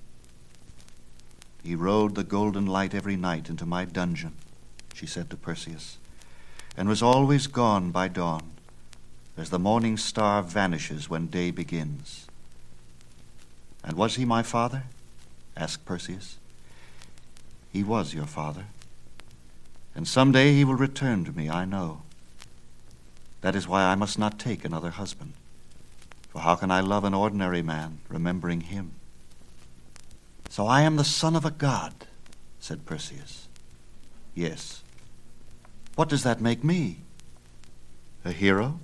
He 1.63 1.75
rode 1.75 2.15
the 2.15 2.23
golden 2.23 2.65
light 2.65 2.93
every 2.93 3.15
night 3.15 3.49
into 3.49 3.65
my 3.65 3.85
dungeon, 3.85 4.33
she 4.93 5.05
said 5.05 5.29
to 5.29 5.37
Perseus, 5.37 5.97
and 6.77 6.89
was 6.89 7.01
always 7.01 7.47
gone 7.47 7.91
by 7.91 8.07
dawn, 8.07 8.51
as 9.37 9.49
the 9.49 9.59
morning 9.59 9.97
star 9.97 10.41
vanishes 10.41 11.09
when 11.09 11.27
day 11.27 11.51
begins. 11.51 12.27
And 13.83 13.95
was 13.95 14.15
he 14.15 14.25
my 14.25 14.43
father? 14.43 14.83
asked 15.55 15.85
Perseus. 15.85 16.37
He 17.71 17.83
was 17.83 18.13
your 18.13 18.25
father. 18.25 18.65
And 19.93 20.07
some 20.07 20.31
day 20.31 20.53
he 20.53 20.65
will 20.65 20.75
return 20.75 21.23
to 21.25 21.31
me, 21.31 21.49
I 21.49 21.65
know. 21.65 22.01
That 23.41 23.55
is 23.55 23.67
why 23.67 23.83
I 23.83 23.95
must 23.95 24.17
not 24.17 24.39
take 24.39 24.65
another 24.65 24.91
husband. 24.91 25.33
For 26.29 26.39
how 26.39 26.55
can 26.55 26.71
I 26.71 26.81
love 26.81 27.03
an 27.03 27.13
ordinary 27.13 27.61
man, 27.61 27.99
remembering 28.09 28.61
him? 28.61 28.91
So 30.49 30.67
I 30.67 30.81
am 30.81 30.95
the 30.95 31.03
son 31.03 31.35
of 31.35 31.45
a 31.45 31.51
god, 31.51 31.93
said 32.59 32.85
Perseus. 32.85 33.47
Yes. 34.33 34.81
What 35.95 36.09
does 36.09 36.23
that 36.23 36.41
make 36.41 36.63
me? 36.63 36.97
A 38.25 38.31
hero? 38.31 38.79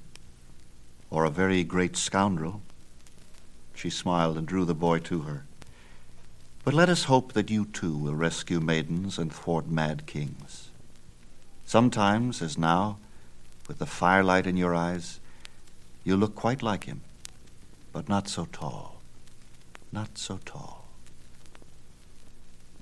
Or 1.10 1.26
a 1.26 1.30
very 1.30 1.64
great 1.64 1.98
scoundrel? 1.98 2.62
She 3.76 3.90
smiled 3.90 4.38
and 4.38 4.48
drew 4.48 4.64
the 4.64 4.74
boy 4.74 5.00
to 5.00 5.22
her. 5.22 5.44
But 6.64 6.74
let 6.74 6.90
us 6.90 7.06
hope 7.06 7.34
that 7.34 7.50
you 7.50 7.66
too 7.66 7.98
will 7.98 8.16
rescue 8.16 8.60
maidens 8.60 9.18
and 9.18 9.34
thwart 9.34 9.68
mad 9.68 10.06
kings. 10.06 10.70
Sometimes, 11.66 12.42
as 12.42 12.58
now, 12.58 12.98
with 13.68 13.80
the 13.80 13.86
firelight 13.86 14.46
in 14.46 14.58
your 14.58 14.76
eyes, 14.76 15.20
you 16.04 16.16
look 16.16 16.36
quite 16.36 16.62
like 16.62 16.86
him, 16.86 17.02
but 17.92 18.08
not 18.08 18.28
so 18.28 18.48
tall, 18.52 19.02
not 19.92 20.18
so 20.18 20.40
tall. 20.46 20.86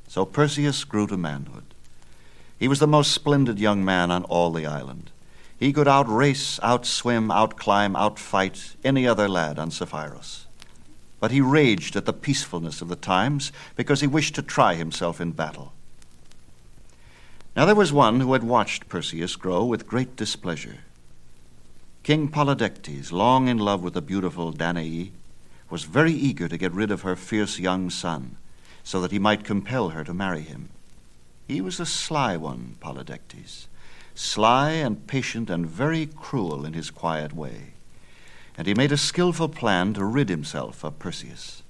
So 0.07 0.25
Perseus 0.25 0.83
grew 0.83 1.07
to 1.07 1.17
manhood. 1.17 1.73
He 2.59 2.67
was 2.67 2.79
the 2.79 2.87
most 2.87 3.11
splendid 3.11 3.57
young 3.57 3.85
man 3.85 4.11
on 4.11 4.25
all 4.25 4.51
the 4.51 4.65
island. 4.65 5.11
He 5.57 5.71
could 5.71 5.87
outrace, 5.87 6.59
outswim, 6.59 7.31
outclimb, 7.31 7.95
outfight 7.95 8.75
any 8.83 9.07
other 9.07 9.29
lad 9.29 9.57
on 9.57 9.71
Seriphus. 9.71 10.45
But 11.21 11.31
he 11.31 11.41
raged 11.41 11.95
at 11.95 12.05
the 12.05 12.13
peacefulness 12.13 12.81
of 12.81 12.89
the 12.89 12.95
times 12.97 13.53
because 13.75 14.01
he 14.01 14.07
wished 14.07 14.35
to 14.35 14.41
try 14.41 14.75
himself 14.75 15.21
in 15.21 15.31
battle. 15.31 15.73
Now 17.55 17.65
there 17.65 17.75
was 17.75 17.93
one 17.93 18.19
who 18.19 18.33
had 18.33 18.43
watched 18.43 18.89
Perseus 18.89 19.35
grow 19.35 19.63
with 19.65 19.87
great 19.87 20.15
displeasure. 20.15 20.79
King 22.03 22.29
Polydectes, 22.29 23.11
long 23.11 23.47
in 23.47 23.57
love 23.57 23.83
with 23.83 23.93
the 23.93 24.01
beautiful 24.01 24.51
Danae, 24.51 25.11
was 25.69 25.83
very 25.83 26.13
eager 26.13 26.47
to 26.47 26.57
get 26.57 26.71
rid 26.71 26.91
of 26.91 27.01
her 27.01 27.15
fierce 27.15 27.59
young 27.59 27.89
son, 27.89 28.37
so 28.83 29.01
that 29.01 29.11
he 29.11 29.19
might 29.19 29.43
compel 29.43 29.89
her 29.89 30.03
to 30.03 30.13
marry 30.13 30.41
him. 30.41 30.69
He 31.49 31.59
was 31.59 31.81
a 31.81 31.85
sly 31.85 32.37
one, 32.37 32.77
Polydectes, 32.79 33.67
sly 34.15 34.71
and 34.71 35.05
patient 35.05 35.49
and 35.49 35.65
very 35.65 36.05
cruel 36.05 36.65
in 36.65 36.71
his 36.71 36.91
quiet 36.91 37.33
way 37.33 37.73
and 38.59 38.67
he 38.67 38.73
made 38.73 38.91
a 38.91 38.97
skilful 38.97 39.47
plan 39.47 39.93
to 39.93 40.03
rid 40.03 40.27
himself 40.27 40.83
of 40.83 40.99
Perseus. 40.99 41.63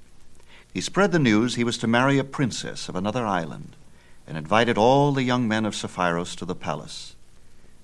He 0.73 0.81
spread 0.81 1.11
the 1.11 1.19
news 1.19 1.53
he 1.53 1.63
was 1.63 1.77
to 1.77 1.87
marry 1.87 2.17
a 2.17 2.23
princess 2.23 2.89
of 2.89 2.95
another 2.95 3.27
island, 3.27 3.75
and 4.25 4.35
invited 4.35 4.75
all 4.75 5.11
the 5.11 5.21
young 5.21 5.47
men 5.47 5.67
of 5.67 5.75
Seriphus 5.75 6.35
to 6.37 6.45
the 6.45 6.55
palace. 6.55 7.13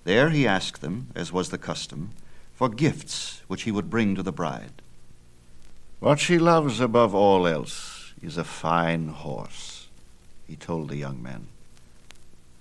There 0.05 0.31
he 0.31 0.47
asked 0.47 0.81
them, 0.81 1.09
as 1.13 1.31
was 1.31 1.51
the 1.51 1.59
custom, 1.59 2.13
for 2.55 2.67
gifts 2.67 3.43
which 3.47 3.61
he 3.61 3.71
would 3.71 3.91
bring 3.91 4.15
to 4.15 4.23
the 4.23 4.31
bride. 4.31 4.81
What 5.99 6.19
she 6.19 6.39
loves 6.39 6.79
above 6.79 7.13
all 7.13 7.45
else 7.45 8.11
is 8.23 8.37
a 8.37 8.43
fine 8.43 9.09
horse, 9.09 9.87
he 10.47 10.55
told 10.55 10.89
the 10.89 10.97
young 10.97 11.21
men, 11.21 11.45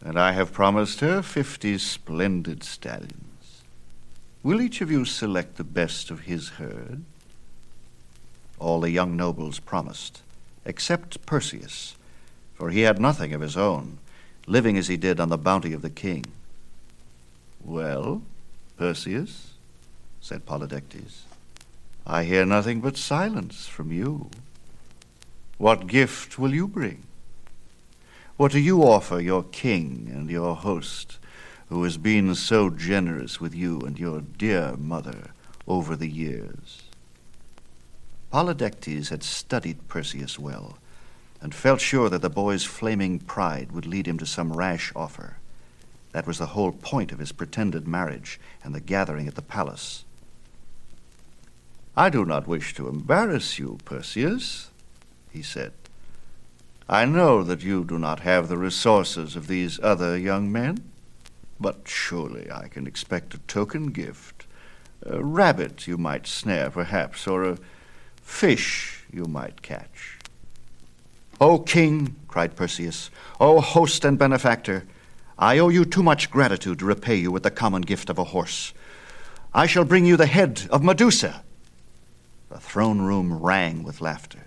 and 0.04 0.18
I 0.18 0.32
have 0.32 0.52
promised 0.52 1.00
her 1.00 1.22
fifty 1.22 1.78
splendid 1.78 2.62
stallions. 2.62 3.62
Will 4.42 4.60
each 4.60 4.82
of 4.82 4.90
you 4.90 5.06
select 5.06 5.56
the 5.56 5.64
best 5.64 6.10
of 6.10 6.20
his 6.20 6.50
herd? 6.50 7.02
All 8.58 8.80
the 8.80 8.90
young 8.90 9.16
nobles 9.16 9.58
promised, 9.58 10.20
except 10.66 11.24
Perseus, 11.24 11.96
for 12.52 12.68
he 12.70 12.82
had 12.82 13.00
nothing 13.00 13.32
of 13.32 13.40
his 13.40 13.56
own, 13.56 13.98
living 14.46 14.76
as 14.76 14.88
he 14.88 14.98
did 14.98 15.18
on 15.18 15.30
the 15.30 15.38
bounty 15.38 15.72
of 15.72 15.80
the 15.80 15.90
king. 15.90 16.26
Well, 17.64 18.22
Perseus, 18.76 19.54
said 20.20 20.44
Polydectes, 20.44 21.22
I 22.06 22.24
hear 22.24 22.44
nothing 22.44 22.82
but 22.82 22.98
silence 22.98 23.66
from 23.66 23.90
you. 23.90 24.28
What 25.56 25.86
gift 25.86 26.38
will 26.38 26.52
you 26.52 26.68
bring? 26.68 27.04
What 28.36 28.52
do 28.52 28.58
you 28.58 28.82
offer 28.82 29.20
your 29.20 29.44
king 29.44 30.10
and 30.12 30.30
your 30.30 30.56
host? 30.56 31.18
who 31.68 31.82
has 31.84 31.96
been 31.96 32.34
so 32.34 32.70
generous 32.70 33.40
with 33.40 33.54
you 33.54 33.80
and 33.80 33.98
your 33.98 34.20
dear 34.20 34.76
mother 34.76 35.30
over 35.66 35.96
the 35.96 36.08
years. 36.08 36.82
Polydectes 38.32 39.08
had 39.08 39.22
studied 39.22 39.88
Perseus 39.88 40.38
well 40.38 40.78
and 41.40 41.54
felt 41.54 41.80
sure 41.80 42.08
that 42.08 42.22
the 42.22 42.30
boy's 42.30 42.64
flaming 42.64 43.18
pride 43.18 43.72
would 43.72 43.86
lead 43.86 44.06
him 44.06 44.18
to 44.18 44.26
some 44.26 44.52
rash 44.52 44.92
offer. 44.94 45.38
That 46.12 46.26
was 46.26 46.38
the 46.38 46.46
whole 46.46 46.72
point 46.72 47.12
of 47.12 47.18
his 47.18 47.32
pretended 47.32 47.88
marriage 47.88 48.38
and 48.62 48.74
the 48.74 48.80
gathering 48.80 49.26
at 49.26 49.34
the 49.34 49.42
palace. 49.42 50.04
I 51.96 52.08
do 52.08 52.24
not 52.24 52.46
wish 52.46 52.74
to 52.74 52.88
embarrass 52.88 53.58
you, 53.58 53.78
Perseus, 53.84 54.70
he 55.30 55.42
said. 55.42 55.72
I 56.88 57.04
know 57.06 57.42
that 57.42 57.62
you 57.62 57.84
do 57.84 57.98
not 57.98 58.20
have 58.20 58.48
the 58.48 58.58
resources 58.58 59.36
of 59.36 59.46
these 59.46 59.80
other 59.82 60.18
young 60.18 60.52
men. 60.52 60.78
But 61.60 61.88
surely 61.88 62.50
I 62.50 62.68
can 62.68 62.86
expect 62.86 63.34
a 63.34 63.38
token 63.38 63.86
gift. 63.86 64.46
A 65.06 65.22
rabbit 65.22 65.86
you 65.86 65.96
might 65.96 66.26
snare, 66.26 66.70
perhaps, 66.70 67.26
or 67.26 67.44
a 67.44 67.58
fish 68.20 69.04
you 69.12 69.24
might 69.24 69.62
catch. 69.62 70.18
O 71.40 71.58
king, 71.58 72.16
cried 72.28 72.56
Perseus, 72.56 73.10
O 73.40 73.60
host 73.60 74.04
and 74.04 74.18
benefactor, 74.18 74.84
I 75.38 75.58
owe 75.58 75.68
you 75.68 75.84
too 75.84 76.02
much 76.02 76.30
gratitude 76.30 76.78
to 76.78 76.84
repay 76.84 77.16
you 77.16 77.30
with 77.30 77.42
the 77.42 77.50
common 77.50 77.82
gift 77.82 78.08
of 78.08 78.18
a 78.18 78.24
horse. 78.24 78.72
I 79.52 79.66
shall 79.66 79.84
bring 79.84 80.04
you 80.04 80.16
the 80.16 80.26
head 80.26 80.62
of 80.70 80.82
Medusa. 80.82 81.42
The 82.50 82.60
throne 82.60 83.00
room 83.00 83.42
rang 83.42 83.82
with 83.82 84.00
laughter, 84.00 84.43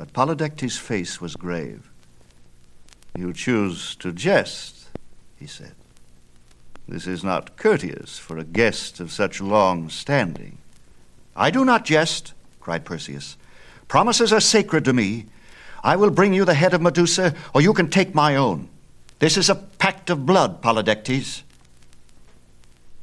but 0.00 0.14
Polydectes' 0.14 0.78
face 0.78 1.20
was 1.20 1.36
grave. 1.36 1.90
You 3.14 3.34
choose 3.34 3.94
to 3.96 4.14
jest, 4.14 4.88
he 5.38 5.46
said. 5.46 5.74
This 6.88 7.06
is 7.06 7.22
not 7.22 7.58
courteous 7.58 8.18
for 8.18 8.38
a 8.38 8.44
guest 8.44 8.98
of 9.00 9.12
such 9.12 9.42
long 9.42 9.90
standing. 9.90 10.56
I 11.36 11.50
do 11.50 11.66
not 11.66 11.84
jest, 11.84 12.32
cried 12.60 12.86
Perseus. 12.86 13.36
Promises 13.88 14.32
are 14.32 14.40
sacred 14.40 14.86
to 14.86 14.94
me. 14.94 15.26
I 15.84 15.96
will 15.96 16.10
bring 16.10 16.32
you 16.32 16.46
the 16.46 16.54
head 16.54 16.72
of 16.72 16.80
Medusa, 16.80 17.34
or 17.54 17.60
you 17.60 17.74
can 17.74 17.90
take 17.90 18.14
my 18.14 18.36
own. 18.36 18.70
This 19.18 19.36
is 19.36 19.50
a 19.50 19.54
pact 19.54 20.08
of 20.08 20.24
blood, 20.24 20.62
Polydectes. 20.62 21.42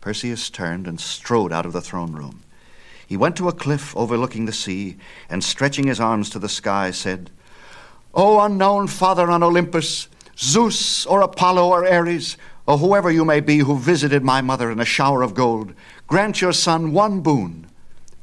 Perseus 0.02 0.50
turned 0.50 0.88
and 0.88 1.00
strode 1.00 1.54
out 1.54 1.68
of 1.68 1.74
the 1.74 1.82
throne 1.82 2.14
room. 2.14 2.42
He 3.08 3.18
went 3.18 3.38
to 3.38 3.48
a 3.48 3.54
cliff 3.54 3.96
overlooking 3.96 4.46
the 4.46 4.54
sea, 4.54 4.98
and 5.30 5.44
stretching 5.44 5.88
his 5.88 6.00
arms 6.00 6.30
to 6.30 6.40
the 6.40 6.50
sky, 6.50 6.92
said, 6.92 7.32
O 8.14 8.40
unknown 8.42 8.88
father 8.88 9.32
on 9.32 9.44
Olympus, 9.44 10.10
Zeus 10.38 11.06
or 11.06 11.22
Apollo 11.22 11.70
or 11.70 11.88
Ares, 11.88 12.38
or 12.68 12.78
whoever 12.78 13.10
you 13.10 13.24
may 13.24 13.40
be 13.40 13.60
who 13.60 13.80
visited 13.80 14.24
my 14.24 14.42
mother 14.42 14.70
in 14.70 14.80
a 14.80 14.86
shower 14.86 15.24
of 15.24 15.34
gold, 15.34 15.74
grant 16.06 16.42
your 16.42 16.52
son 16.52 16.92
one 16.92 17.22
boon. 17.22 17.68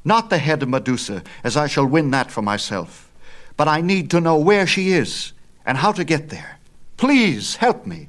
Not 0.05 0.29
the 0.29 0.39
head 0.39 0.63
of 0.63 0.69
Medusa, 0.69 1.23
as 1.43 1.57
I 1.57 1.67
shall 1.67 1.87
win 1.87 2.11
that 2.11 2.31
for 2.31 2.43
myself, 2.43 3.11
but 3.57 3.69
I 3.69 3.81
need 3.81 4.11
to 4.11 4.21
know 4.21 4.37
where 4.37 4.67
she 4.67 4.93
is 4.93 5.33
and 5.65 5.79
how 5.79 5.93
to 5.93 6.05
get 6.05 6.29
there. 6.29 6.59
Please 6.99 7.57
help 7.57 7.87
me. 7.87 8.09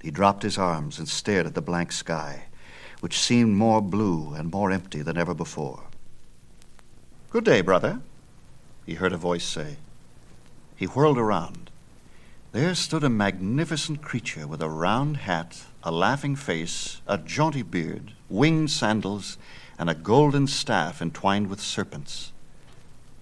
He 0.00 0.12
dropped 0.12 0.44
his 0.44 0.58
arms 0.58 1.00
and 1.00 1.08
stared 1.08 1.46
at 1.46 1.54
the 1.54 1.60
blank 1.62 1.90
sky, 1.90 2.44
which 3.06 3.20
seemed 3.20 3.54
more 3.54 3.80
blue 3.80 4.34
and 4.34 4.50
more 4.50 4.72
empty 4.72 5.00
than 5.00 5.16
ever 5.16 5.32
before. 5.32 5.84
Good 7.30 7.44
day, 7.44 7.60
brother, 7.60 8.00
he 8.84 8.94
heard 8.94 9.12
a 9.12 9.16
voice 9.16 9.44
say. 9.44 9.76
He 10.74 10.86
whirled 10.86 11.16
around. 11.16 11.70
There 12.50 12.74
stood 12.74 13.04
a 13.04 13.08
magnificent 13.08 14.02
creature 14.02 14.48
with 14.48 14.60
a 14.60 14.68
round 14.68 15.18
hat, 15.18 15.66
a 15.84 15.92
laughing 15.92 16.34
face, 16.34 17.00
a 17.06 17.16
jaunty 17.16 17.62
beard, 17.62 18.10
winged 18.28 18.72
sandals, 18.72 19.38
and 19.78 19.88
a 19.88 19.94
golden 19.94 20.48
staff 20.48 21.00
entwined 21.00 21.46
with 21.46 21.60
serpents. 21.60 22.32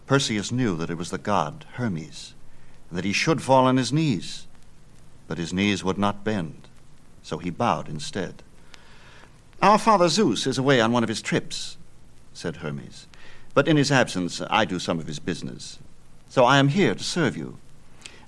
Perseus 0.06 0.50
knew 0.50 0.78
that 0.78 0.88
it 0.88 0.96
was 0.96 1.10
the 1.10 1.18
god 1.18 1.66
Hermes, 1.74 2.32
and 2.88 2.96
that 2.96 3.04
he 3.04 3.12
should 3.12 3.42
fall 3.42 3.66
on 3.66 3.76
his 3.76 3.92
knees. 3.92 4.46
But 5.28 5.36
his 5.36 5.52
knees 5.52 5.84
would 5.84 5.98
not 5.98 6.24
bend, 6.24 6.68
so 7.22 7.36
he 7.36 7.50
bowed 7.50 7.86
instead. 7.86 8.42
Our 9.62 9.78
father 9.78 10.08
Zeus 10.08 10.46
is 10.46 10.58
away 10.58 10.80
on 10.80 10.92
one 10.92 11.02
of 11.02 11.08
his 11.08 11.23
trips, 11.23 11.76
said 12.32 12.56
Hermes. 12.56 13.06
But 13.54 13.68
in 13.68 13.76
his 13.76 13.92
absence, 13.92 14.42
I 14.50 14.64
do 14.64 14.78
some 14.78 14.99
of 14.99 15.06
his 15.06 15.18
business. 15.18 15.78
So 16.28 16.44
I 16.44 16.58
am 16.58 16.68
here 16.68 16.94
to 16.94 17.04
serve 17.04 17.37
you. 17.37 17.58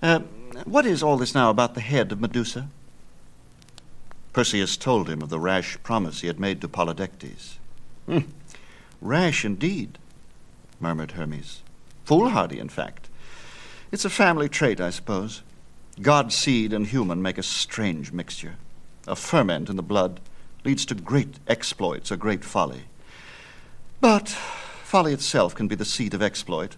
Uh, 0.01 0.21
what 0.65 0.87
is 0.87 1.03
all 1.03 1.17
this 1.17 1.35
now 1.35 1.51
about 1.51 1.75
the 1.75 1.81
head 1.81 2.13
of 2.13 2.21
Medusa? 2.21 2.69
Perseus 4.33 4.77
told 4.77 5.09
him 5.09 5.23
of 5.23 5.29
the 5.29 5.41
rash 5.41 5.79
promise 5.83 6.21
he 6.21 6.27
had 6.27 6.39
made 6.39 6.61
to 6.61 6.69
Polydectes. 6.69 7.57
Hmm. 8.07 8.21
Rash 9.01 9.45
indeed, 9.45 9.99
murmured 10.79 11.13
Hermes. 11.13 11.63
Foolhardy, 12.05 12.59
in 12.59 12.69
fact. 12.69 13.09
It's 13.91 14.05
a 14.05 14.11
family 14.11 14.49
trait, 14.49 14.81
I 14.81 14.91
suppose. 14.91 15.43
God's 16.01 16.35
seed 16.35 16.73
and 16.73 16.87
human 16.87 17.23
make 17.23 17.39
a 17.39 17.43
strange 17.43 18.13
mixture. 18.13 18.57
A 19.09 19.17
ferment 19.17 19.69
in 19.69 19.77
the 19.77 19.83
blood 19.83 20.21
leads 20.67 20.85
to 20.85 20.97
great 20.97 21.39
exploits 21.47 22.11
or 22.11 22.17
great 22.17 22.45
folly. 22.45 22.83
But 24.01 24.29
folly 24.29 25.13
itself 25.13 25.55
can 25.55 25.69
be 25.69 25.77
the 25.77 25.85
seed 25.85 26.13
of 26.13 26.21
exploit. 26.21 26.75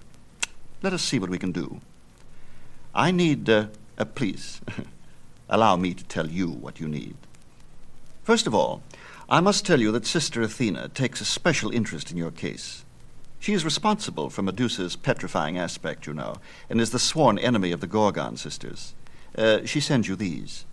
Let 0.83 0.93
us 0.93 1.03
see 1.03 1.19
what 1.19 1.31
we 1.31 1.39
can 1.39 1.53
do. 1.53 1.81
I 2.95 3.11
need, 3.11 3.49
uh, 3.49 3.69
uh, 3.97 4.05
please, 4.05 4.61
allow 5.49 5.77
me 5.77 5.95
to 5.95 6.05
tell 6.05 6.29
you 6.29 6.51
what 6.51 6.79
you 6.79 6.87
need. 6.87 7.17
First 8.25 8.47
of 8.47 8.55
all, 8.55 8.83
I 9.27 9.41
must 9.41 9.65
tell 9.65 9.81
you 9.81 9.91
that 9.93 10.07
Sister 10.07 10.43
Athena 10.43 10.89
takes 10.89 11.23
a 11.23 11.25
special 11.25 11.71
interest 11.71 12.11
in 12.11 12.19
your 12.19 12.31
case. 12.31 12.85
She 13.41 13.55
is 13.55 13.65
responsible 13.65 14.29
for 14.29 14.43
Medusa's 14.43 14.97
petrifying 14.97 15.57
aspect, 15.57 16.07
you 16.07 16.13
know, 16.13 16.37
and 16.69 16.79
is 16.79 16.91
the 16.91 16.99
sworn 16.99 17.39
enemy 17.39 17.73
of 17.73 17.81
the 17.81 17.87
Gorgon 17.87 18.37
sisters. 18.37 18.93
Uh, 19.35 19.65
she 19.65 19.81
sends 19.81 20.09
you 20.09 20.17
these. 20.17 20.67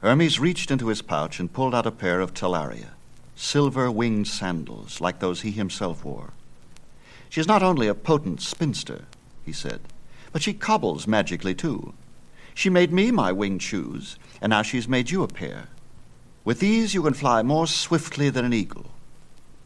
Hermes 0.00 0.38
reached 0.38 0.70
into 0.70 0.88
his 0.88 1.02
pouch 1.02 1.40
and 1.40 1.52
pulled 1.52 1.74
out 1.74 1.86
a 1.86 1.90
pair 1.90 2.20
of 2.20 2.32
talaria, 2.32 2.90
silver 3.34 3.90
winged 3.90 4.28
sandals 4.28 5.00
like 5.00 5.18
those 5.18 5.40
he 5.40 5.50
himself 5.50 6.04
wore. 6.04 6.34
She 7.28 7.40
is 7.40 7.48
not 7.48 7.62
only 7.62 7.88
a 7.88 7.94
potent 7.94 8.40
spinster, 8.40 9.06
he 9.44 9.52
said, 9.52 9.80
but 10.32 10.42
she 10.42 10.54
cobbles 10.54 11.06
magically 11.06 11.54
too. 11.54 11.94
She 12.54 12.70
made 12.70 12.92
me 12.92 13.10
my 13.10 13.32
winged 13.32 13.62
shoes, 13.62 14.18
and 14.40 14.50
now 14.50 14.62
she's 14.62 14.88
made 14.88 15.10
you 15.10 15.22
a 15.22 15.28
pair. 15.28 15.68
With 16.44 16.60
these 16.60 16.94
you 16.94 17.02
can 17.02 17.14
fly 17.14 17.42
more 17.42 17.66
swiftly 17.66 18.30
than 18.30 18.44
an 18.44 18.52
eagle. 18.52 18.86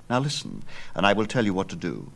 Now 0.08 0.18
listen, 0.18 0.62
and 0.94 1.06
I 1.06 1.12
will 1.12 1.26
tell 1.26 1.44
you 1.44 1.54
what 1.54 1.68
to 1.68 1.76
do. 1.76 2.10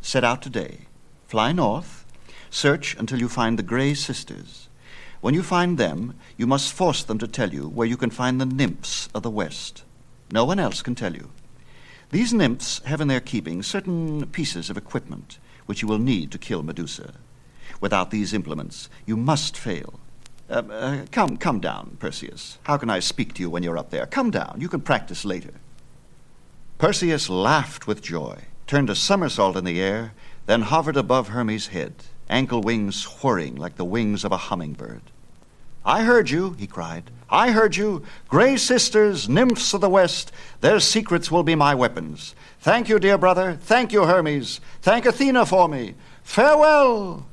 Set 0.00 0.24
out 0.24 0.42
today. 0.42 0.86
Fly 1.26 1.52
north. 1.52 2.04
Search 2.50 2.96
until 2.96 3.18
you 3.18 3.28
find 3.28 3.58
the 3.58 3.62
Grey 3.62 3.94
Sisters. 3.94 4.67
When 5.20 5.34
you 5.34 5.42
find 5.42 5.78
them, 5.78 6.14
you 6.36 6.46
must 6.46 6.72
force 6.72 7.02
them 7.02 7.18
to 7.18 7.28
tell 7.28 7.52
you 7.52 7.68
where 7.68 7.86
you 7.86 7.96
can 7.96 8.10
find 8.10 8.40
the 8.40 8.46
nymphs 8.46 9.08
of 9.14 9.22
the 9.22 9.30
West. 9.30 9.82
No 10.30 10.44
one 10.44 10.58
else 10.58 10.82
can 10.82 10.94
tell 10.94 11.14
you. 11.14 11.30
These 12.10 12.32
nymphs 12.32 12.80
have 12.84 13.00
in 13.00 13.08
their 13.08 13.20
keeping 13.20 13.62
certain 13.62 14.26
pieces 14.26 14.70
of 14.70 14.76
equipment 14.76 15.38
which 15.68 15.82
you 15.82 15.88
will 15.88 15.98
need 15.98 16.30
to 16.30 16.38
kill 16.38 16.62
Medusa. 16.62 17.12
Without 17.78 18.10
these 18.10 18.32
implements, 18.32 18.88
you 19.04 19.18
must 19.18 19.54
fail. 19.54 20.00
Uh, 20.48 20.62
uh, 20.70 21.04
come, 21.12 21.36
come 21.36 21.60
down, 21.60 21.98
Perseus. 22.00 22.56
How 22.62 22.78
can 22.78 22.88
I 22.88 23.00
speak 23.00 23.34
to 23.34 23.42
you 23.42 23.50
when 23.50 23.62
you're 23.62 23.76
up 23.76 23.90
there? 23.90 24.06
Come 24.06 24.30
down. 24.30 24.56
You 24.58 24.70
can 24.70 24.80
practice 24.80 25.26
later. 25.26 25.52
Perseus 26.78 27.28
laughed 27.28 27.86
with 27.86 28.00
joy, 28.00 28.44
turned 28.66 28.88
a 28.88 28.94
somersault 28.94 29.56
in 29.56 29.64
the 29.64 29.78
air, 29.78 30.14
then 30.46 30.62
hovered 30.62 30.96
above 30.96 31.28
Hermes' 31.28 31.66
head, 31.66 31.92
ankle 32.28 32.60
wings 32.60 33.04
whirring 33.04 33.56
like 33.56 33.76
the 33.76 33.84
wings 33.84 34.24
of 34.24 34.32
a 34.32 34.36
hummingbird. 34.36 35.02
I 35.84 36.02
heard 36.02 36.28
you, 36.30 36.52
he 36.58 36.66
cried. 36.66 37.10
I 37.30 37.50
heard 37.50 37.76
you. 37.76 38.02
Grey 38.28 38.56
sisters, 38.56 39.28
nymphs 39.28 39.72
of 39.74 39.80
the 39.80 39.88
west, 39.88 40.32
their 40.60 40.80
secrets 40.80 41.30
will 41.30 41.42
be 41.42 41.54
my 41.54 41.74
weapons. 41.74 42.34
Thank 42.60 42.88
you, 42.88 42.98
dear 42.98 43.18
brother. 43.18 43.58
Thank 43.60 43.92
you, 43.92 44.04
Hermes. 44.04 44.60
Thank 44.82 45.06
Athena 45.06 45.46
for 45.46 45.68
me. 45.68 45.94
Farewell. 46.22 47.26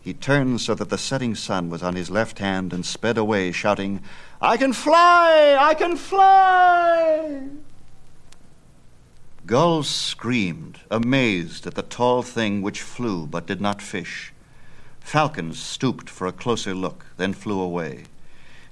He 0.00 0.14
turned 0.14 0.60
so 0.60 0.74
that 0.74 0.90
the 0.90 0.98
setting 0.98 1.34
sun 1.34 1.70
was 1.70 1.82
on 1.82 1.94
his 1.94 2.10
left 2.10 2.40
hand 2.40 2.72
and 2.72 2.84
sped 2.84 3.16
away, 3.16 3.52
shouting, 3.52 4.00
I 4.40 4.56
can 4.56 4.72
fly! 4.72 5.56
I 5.58 5.74
can 5.74 5.96
fly! 5.96 7.48
Gulls 9.44 9.88
screamed, 9.88 10.78
amazed 10.90 11.66
at 11.66 11.74
the 11.74 11.82
tall 11.82 12.22
thing 12.22 12.62
which 12.62 12.80
flew 12.80 13.26
but 13.26 13.46
did 13.46 13.60
not 13.60 13.82
fish. 13.82 14.32
Falcons 15.00 15.58
stooped 15.58 16.08
for 16.08 16.26
a 16.26 16.32
closer 16.32 16.74
look, 16.74 17.06
then 17.16 17.32
flew 17.32 17.60
away. 17.60 18.04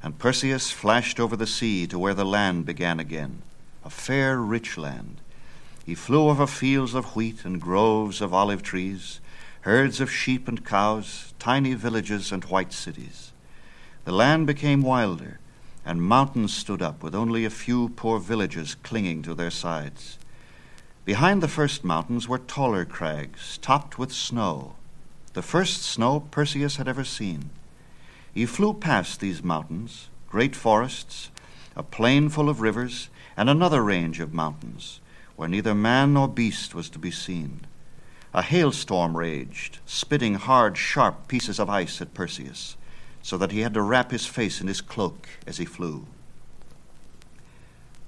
And 0.03 0.19
Perseus 0.19 0.71
flashed 0.71 1.19
over 1.19 1.37
the 1.37 1.47
sea 1.47 1.87
to 1.89 1.99
where 1.99 2.15
the 2.15 2.25
land 2.25 2.67
began 2.67 3.01
again, 3.01 3.43
a 3.85 3.91
fair, 3.91 4.39
rich 4.39 4.79
land. 4.79 5.21
He 5.85 5.97
flew 5.97 6.29
over 6.29 6.47
fields 6.47 6.95
of 6.95 7.17
wheat 7.17 7.45
and 7.45 7.61
groves 7.61 8.21
of 8.21 8.33
olive 8.33 8.63
trees 8.63 9.21
herds 9.63 10.01
of 10.01 10.11
sheep 10.11 10.49
and 10.49 10.65
cows, 10.65 11.35
tiny 11.39 11.75
villages, 11.75 12.33
and 12.33 12.45
white 12.45 12.73
cities. 12.73 13.33
The 14.05 14.13
land 14.13 14.47
became 14.47 14.83
wilder, 14.83 15.39
and 15.85 16.03
mountains 16.03 16.55
stood 16.55 16.81
up 16.81 17.03
with 17.03 17.15
only 17.15 17.45
a 17.45 17.51
few 17.51 17.91
poor 17.91 18.19
villages 18.19 18.75
clinging 18.83 19.23
to 19.23 19.35
their 19.35 19.51
sides. 19.51 20.17
Behind 21.05 21.43
the 21.43 21.49
first 21.49 21.83
mountains 21.83 22.29
were 22.29 22.39
taller 22.39 22.85
crags, 22.85 23.59
topped 23.59 23.99
with 23.99 24.13
snow, 24.13 24.75
the 25.33 25.43
first 25.43 25.83
snow 25.83 26.21
Perseus 26.21 26.77
had 26.77 26.89
ever 26.89 27.05
seen. 27.05 27.51
He 28.35 28.45
flew 28.45 28.75
past 28.75 29.21
these 29.21 29.43
mountains, 29.43 30.09
great 30.29 30.55
forests, 30.55 31.31
a 31.75 31.83
plain 31.83 32.29
full 32.29 32.51
of 32.51 32.61
rivers, 32.61 33.09
and 33.37 33.49
another 33.49 33.83
range 33.83 34.21
of 34.21 34.35
mountains, 34.35 35.01
where 35.37 35.49
neither 35.49 35.75
man 35.75 36.13
nor 36.13 36.29
beast 36.29 36.75
was 36.75 36.91
to 36.91 36.99
be 36.99 37.11
seen. 37.11 37.67
A 38.35 38.43
hailstorm 38.43 39.17
raged, 39.17 39.79
spitting 39.87 40.35
hard, 40.35 40.77
sharp 40.77 41.29
pieces 41.29 41.59
of 41.59 41.71
ice 41.71 42.03
at 42.03 42.13
Perseus, 42.13 42.77
so 43.23 43.39
that 43.39 43.53
he 43.53 43.61
had 43.61 43.75
to 43.75 43.83
wrap 43.83 44.11
his 44.11 44.27
face 44.27 44.61
in 44.61 44.67
his 44.67 44.81
cloak 44.83 45.29
as 45.47 45.57
he 45.57 45.65
flew. 45.65 46.07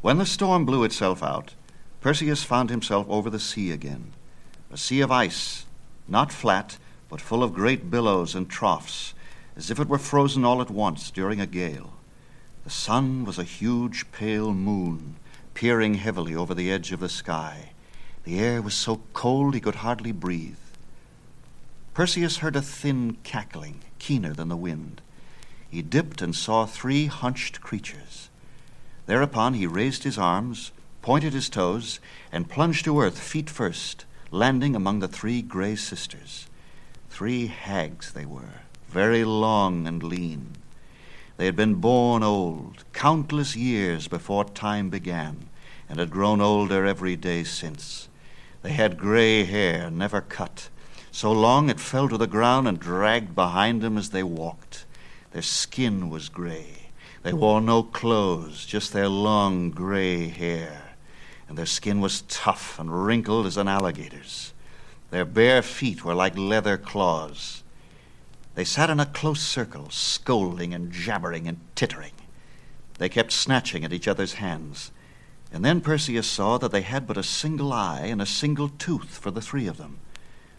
When 0.02 0.18
the 0.18 0.26
storm 0.26 0.66
blew 0.66 0.85
itself 0.85 1.22
out, 1.22 1.55
Perseus 2.02 2.44
found 2.44 2.68
himself 2.68 3.06
over 3.08 3.30
the 3.30 3.40
sea 3.40 3.70
again, 3.70 4.12
a 4.70 4.76
sea 4.76 5.00
of 5.00 5.10
ice, 5.10 5.64
not 6.06 6.30
flat, 6.30 6.76
but 7.08 7.20
full 7.20 7.42
of 7.42 7.54
great 7.54 7.90
billows 7.90 8.34
and 8.34 8.50
troughs, 8.50 9.14
as 9.56 9.70
if 9.70 9.80
it 9.80 9.88
were 9.88 9.98
frozen 9.98 10.44
all 10.44 10.60
at 10.60 10.70
once 10.70 11.10
during 11.10 11.40
a 11.40 11.46
gale. 11.46 11.94
The 12.64 12.70
sun 12.70 13.24
was 13.24 13.38
a 13.38 13.44
huge 13.44 14.12
pale 14.12 14.52
moon, 14.52 15.16
peering 15.54 15.94
heavily 15.94 16.34
over 16.34 16.52
the 16.52 16.70
edge 16.70 16.92
of 16.92 17.00
the 17.00 17.08
sky 17.08 17.70
the 18.24 18.38
air 18.38 18.62
was 18.62 18.74
so 18.74 19.00
cold 19.12 19.54
he 19.54 19.60
could 19.60 19.76
hardly 19.76 20.12
breathe. 20.12 20.56
Perseus 21.94 22.38
heard 22.38 22.56
a 22.56 22.62
thin 22.62 23.16
cackling, 23.24 23.80
keener 23.98 24.32
than 24.32 24.48
the 24.48 24.56
wind. 24.56 25.02
He 25.68 25.82
dipped 25.82 26.22
and 26.22 26.34
saw 26.34 26.64
three 26.64 27.06
hunched 27.06 27.60
creatures. 27.60 28.28
Thereupon 29.06 29.54
he 29.54 29.66
raised 29.66 30.04
his 30.04 30.18
arms, 30.18 30.70
pointed 31.02 31.32
his 31.32 31.50
toes, 31.50 32.00
and 32.30 32.48
plunged 32.48 32.84
to 32.84 33.00
earth 33.00 33.18
feet 33.18 33.50
first, 33.50 34.06
landing 34.30 34.74
among 34.74 35.00
the 35.00 35.08
three 35.08 35.42
gray 35.42 35.76
sisters. 35.76 36.46
Three 37.10 37.48
hags 37.48 38.12
they 38.12 38.24
were, 38.24 38.62
very 38.88 39.24
long 39.24 39.86
and 39.86 40.02
lean. 40.02 40.52
They 41.36 41.46
had 41.46 41.56
been 41.56 41.74
born 41.74 42.22
old, 42.22 42.84
countless 42.92 43.56
years 43.56 44.08
before 44.08 44.44
time 44.44 44.90
began, 44.90 45.48
and 45.88 45.98
had 45.98 46.10
grown 46.10 46.40
older 46.40 46.86
every 46.86 47.16
day 47.16 47.44
since. 47.44 48.08
They 48.62 48.72
had 48.72 48.96
gray 48.96 49.44
hair, 49.44 49.90
never 49.90 50.20
cut, 50.20 50.68
so 51.10 51.32
long 51.32 51.68
it 51.68 51.80
fell 51.80 52.08
to 52.08 52.16
the 52.16 52.26
ground 52.26 52.68
and 52.68 52.78
dragged 52.78 53.34
behind 53.34 53.82
them 53.82 53.98
as 53.98 54.10
they 54.10 54.22
walked. 54.22 54.86
Their 55.32 55.42
skin 55.42 56.08
was 56.08 56.28
gray. 56.28 56.90
They 57.22 57.32
wore 57.32 57.60
no 57.60 57.82
clothes, 57.82 58.64
just 58.64 58.92
their 58.92 59.08
long 59.08 59.70
gray 59.70 60.28
hair. 60.28 60.82
And 61.48 61.59
their 61.59 61.66
skin 61.66 62.00
was 62.00 62.22
tough 62.22 62.78
and 62.78 63.05
wrinkled 63.05 63.46
as 63.46 63.57
an 63.57 63.68
alligator's. 63.68 64.52
Their 65.11 65.24
bare 65.24 65.62
feet 65.62 66.05
were 66.05 66.14
like 66.14 66.37
leather 66.38 66.78
claws. 66.78 67.62
They 68.55 68.64
sat 68.64 68.90
in 68.90 69.00
a 69.00 69.07
close 69.07 69.40
circle, 69.40 69.88
scolding 69.90 70.72
and 70.74 70.92
jabbering 70.92 71.46
and 71.46 71.61
tittering. 71.74 72.12
They 72.98 73.09
kept 73.09 73.33
snatching 73.33 73.85
at 73.85 73.92
each 73.92 74.09
other's 74.09 74.35
hands. 74.35 74.92
And 75.52 75.64
then 75.64 75.81
Perseus 75.81 76.26
saw 76.26 76.59
that 76.59 76.72
they 76.72 76.83
had 76.83 77.07
but 77.07 77.16
a 77.16 77.22
single 77.22 77.72
eye 77.72 78.07
and 78.07 78.22
a 78.22 78.26
single 78.26 78.70
tooth 78.70 79.18
for 79.18 79.31
the 79.31 79.42
three 79.42 79.66
of 79.66 79.76
them. 79.76 79.98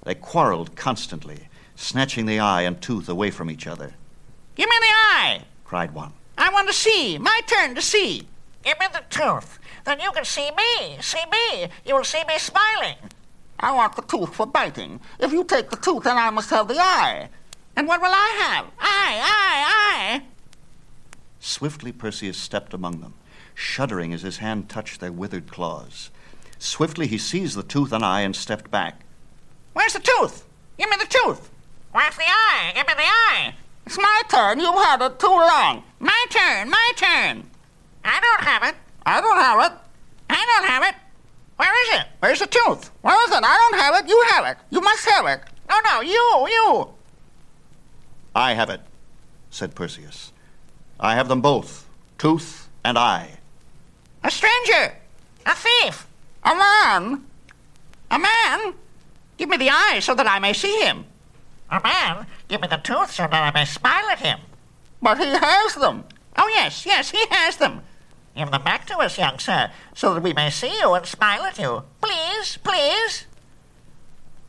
They 0.03 0.15
quarreled 0.15 0.75
constantly, 0.75 1.47
snatching 1.75 2.25
the 2.25 2.39
eye 2.39 2.63
and 2.63 2.81
tooth 2.81 3.09
away 3.09 3.31
from 3.31 3.49
each 3.49 3.65
other. 3.65 3.93
Give 4.55 4.69
me 4.69 4.75
the 4.81 4.87
eye! 4.87 5.45
cried 5.63 5.93
one. 5.93 6.13
I 6.37 6.51
want 6.51 6.67
to 6.67 6.73
see. 6.73 7.17
My 7.17 7.41
turn 7.47 7.73
to 7.75 7.81
see. 7.81 8.27
Give 8.63 8.79
me 8.79 8.87
the 8.91 9.03
tooth. 9.09 9.59
Then 9.85 9.99
you 9.99 10.11
can 10.11 10.25
see 10.25 10.49
me. 10.51 10.97
See 11.01 11.23
me. 11.31 11.67
You 11.85 11.95
will 11.95 12.03
see 12.03 12.23
me 12.25 12.37
smiling. 12.37 12.95
I 13.59 13.71
want 13.71 13.95
the 13.95 14.01
tooth 14.01 14.33
for 14.33 14.45
biting. 14.45 14.99
If 15.19 15.31
you 15.31 15.43
take 15.43 15.69
the 15.69 15.77
tooth, 15.77 16.03
then 16.03 16.17
I 16.17 16.29
must 16.29 16.49
have 16.49 16.67
the 16.67 16.79
eye. 16.79 17.29
And 17.75 17.87
what 17.87 18.01
will 18.01 18.11
I 18.11 18.39
have? 18.43 18.65
Eye, 18.79 19.19
eye, 19.21 20.21
eye. 20.21 20.21
Swiftly 21.39 21.91
Perseus 21.91 22.37
stepped 22.37 22.73
among 22.73 23.01
them, 23.01 23.15
shuddering 23.53 24.13
as 24.13 24.21
his 24.21 24.37
hand 24.37 24.69
touched 24.69 24.99
their 24.99 25.11
withered 25.11 25.51
claws. 25.51 26.09
Swiftly 26.57 27.07
he 27.07 27.17
seized 27.17 27.57
the 27.57 27.63
tooth 27.63 27.91
and 27.91 28.03
eye 28.03 28.21
and 28.21 28.35
stepped 28.35 28.71
back. 28.71 29.01
Where's 29.73 29.93
the 29.93 29.99
tooth? 29.99 30.45
Give 30.77 30.89
me 30.89 30.95
the 30.97 31.07
tooth. 31.07 31.49
Where's 31.91 32.15
the 32.15 32.23
eye? 32.25 32.71
Give 32.75 32.87
me 32.87 32.93
the 32.93 33.01
eye. 33.01 33.55
It's 33.85 33.97
my 33.97 34.21
turn. 34.29 34.59
You've 34.59 34.75
had 34.75 35.01
it 35.01 35.19
too 35.19 35.27
long. 35.27 35.83
My 35.99 36.25
turn, 36.29 36.69
my 36.69 36.91
turn. 36.95 37.49
I 38.03 38.19
don't 38.19 38.43
have 38.47 38.63
it. 38.63 38.75
I 39.05 39.21
don't 39.21 39.37
have 39.37 39.71
it. 39.71 39.77
I 40.29 40.45
don't 40.45 40.67
have 40.67 40.83
it. 40.83 40.95
Where 41.57 41.83
is 41.83 41.99
it? 42.01 42.07
Where's 42.19 42.39
the 42.39 42.47
tooth? 42.47 42.91
Where 43.01 43.27
is 43.27 43.35
it? 43.35 43.43
I 43.43 43.57
don't 43.57 43.79
have 43.79 44.03
it. 44.03 44.09
You 44.09 44.25
have 44.29 44.45
it. 44.45 44.57
You 44.69 44.81
must 44.81 45.07
have 45.09 45.25
it. 45.27 45.41
No, 45.69 45.79
no, 45.85 46.01
you, 46.01 46.47
you. 46.49 46.89
I 48.35 48.53
have 48.53 48.69
it, 48.69 48.81
said 49.49 49.75
Perseus. 49.75 50.31
I 50.99 51.15
have 51.15 51.27
them 51.27 51.41
both, 51.41 51.87
tooth 52.17 52.69
and 52.83 52.97
eye. 52.97 53.37
A 54.23 54.31
stranger. 54.31 54.95
A 55.45 55.55
thief. 55.55 56.07
A 56.43 56.55
man. 56.55 57.25
A 58.09 58.19
man. 58.19 58.73
Give 59.37 59.49
me 59.49 59.57
the 59.57 59.69
eye 59.69 59.99
so 60.01 60.15
that 60.15 60.27
I 60.27 60.39
may 60.39 60.53
see 60.53 60.81
him. 60.81 61.05
A 61.69 61.81
man. 61.81 62.25
Give 62.47 62.61
me 62.61 62.67
the 62.67 62.77
tooth 62.77 63.11
so 63.11 63.23
that 63.23 63.33
I 63.33 63.51
may 63.57 63.65
smile 63.65 64.09
at 64.09 64.19
him. 64.19 64.39
But 65.01 65.17
he 65.17 65.25
has 65.25 65.75
them. 65.75 66.05
Oh, 66.37 66.47
yes, 66.47 66.85
yes, 66.85 67.11
he 67.11 67.23
has 67.29 67.57
them. 67.57 67.81
Give 68.35 68.49
them 68.49 68.63
back 68.63 68.87
to 68.87 68.97
us, 68.97 69.17
young 69.17 69.37
sir, 69.37 69.69
so 69.93 70.13
that 70.13 70.23
we 70.23 70.33
may 70.33 70.49
see 70.49 70.75
you 70.79 70.93
and 70.93 71.05
smile 71.05 71.43
at 71.43 71.59
you. 71.59 71.83
Please, 72.01 72.57
please. 72.57 73.25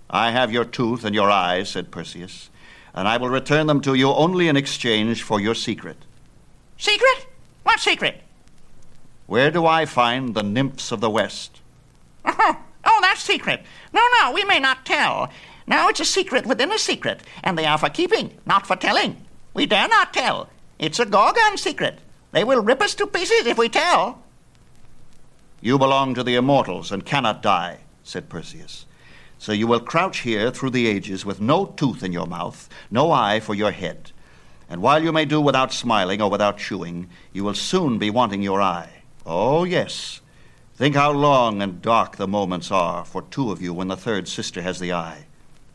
I 0.08 0.30
have 0.30 0.52
your 0.52 0.64
tooth 0.64 1.04
and 1.04 1.14
your 1.14 1.30
eye, 1.30 1.64
said 1.64 1.90
Perseus, 1.90 2.48
and 2.94 3.06
I 3.06 3.18
will 3.18 3.28
return 3.28 3.66
them 3.66 3.80
to 3.82 3.94
you 3.94 4.08
only 4.08 4.48
in 4.48 4.56
exchange 4.56 5.22
for 5.22 5.40
your 5.40 5.54
secret. 5.54 5.98
Secret? 6.78 7.26
What 7.62 7.80
secret? 7.80 8.22
Where 9.26 9.50
do 9.50 9.66
I 9.66 9.86
find 9.86 10.34
the 10.34 10.42
nymphs 10.42 10.92
of 10.92 11.00
the 11.00 11.10
West? 11.10 11.60
Oh, 12.24 12.56
oh, 12.84 12.98
that's 13.02 13.22
secret. 13.22 13.62
No, 13.92 14.02
no, 14.20 14.32
we 14.32 14.44
may 14.44 14.60
not 14.60 14.86
tell. 14.86 15.30
Now 15.66 15.88
it's 15.88 16.00
a 16.00 16.04
secret 16.04 16.46
within 16.46 16.72
a 16.72 16.78
secret, 16.78 17.22
and 17.42 17.56
they 17.56 17.64
are 17.66 17.78
for 17.78 17.88
keeping, 17.88 18.38
not 18.46 18.66
for 18.66 18.76
telling. 18.76 19.16
We 19.54 19.66
dare 19.66 19.88
not 19.88 20.12
tell. 20.12 20.48
It's 20.78 20.98
a 20.98 21.06
Gorgon 21.06 21.56
secret. 21.56 21.98
They 22.34 22.42
will 22.42 22.62
rip 22.62 22.82
us 22.82 22.96
to 22.96 23.06
pieces 23.06 23.46
if 23.46 23.56
we 23.56 23.68
tell. 23.68 24.20
You 25.60 25.78
belong 25.78 26.14
to 26.14 26.24
the 26.24 26.34
immortals 26.34 26.90
and 26.90 27.06
cannot 27.06 27.42
die, 27.42 27.78
said 28.02 28.28
Perseus. 28.28 28.86
So 29.38 29.52
you 29.52 29.68
will 29.68 29.78
crouch 29.78 30.18
here 30.18 30.50
through 30.50 30.70
the 30.70 30.88
ages 30.88 31.24
with 31.24 31.40
no 31.40 31.66
tooth 31.66 32.02
in 32.02 32.12
your 32.12 32.26
mouth, 32.26 32.68
no 32.90 33.12
eye 33.12 33.38
for 33.38 33.54
your 33.54 33.70
head. 33.70 34.10
And 34.68 34.82
while 34.82 35.00
you 35.00 35.12
may 35.12 35.24
do 35.24 35.40
without 35.40 35.72
smiling 35.72 36.20
or 36.20 36.28
without 36.28 36.58
chewing, 36.58 37.08
you 37.32 37.44
will 37.44 37.54
soon 37.54 37.98
be 37.98 38.10
wanting 38.10 38.42
your 38.42 38.60
eye. 38.60 39.02
Oh, 39.24 39.62
yes. 39.62 40.20
Think 40.74 40.96
how 40.96 41.12
long 41.12 41.62
and 41.62 41.80
dark 41.80 42.16
the 42.16 42.26
moments 42.26 42.72
are 42.72 43.04
for 43.04 43.22
two 43.22 43.52
of 43.52 43.62
you 43.62 43.72
when 43.72 43.86
the 43.86 43.96
third 43.96 44.26
sister 44.26 44.60
has 44.60 44.80
the 44.80 44.92
eye. 44.92 45.26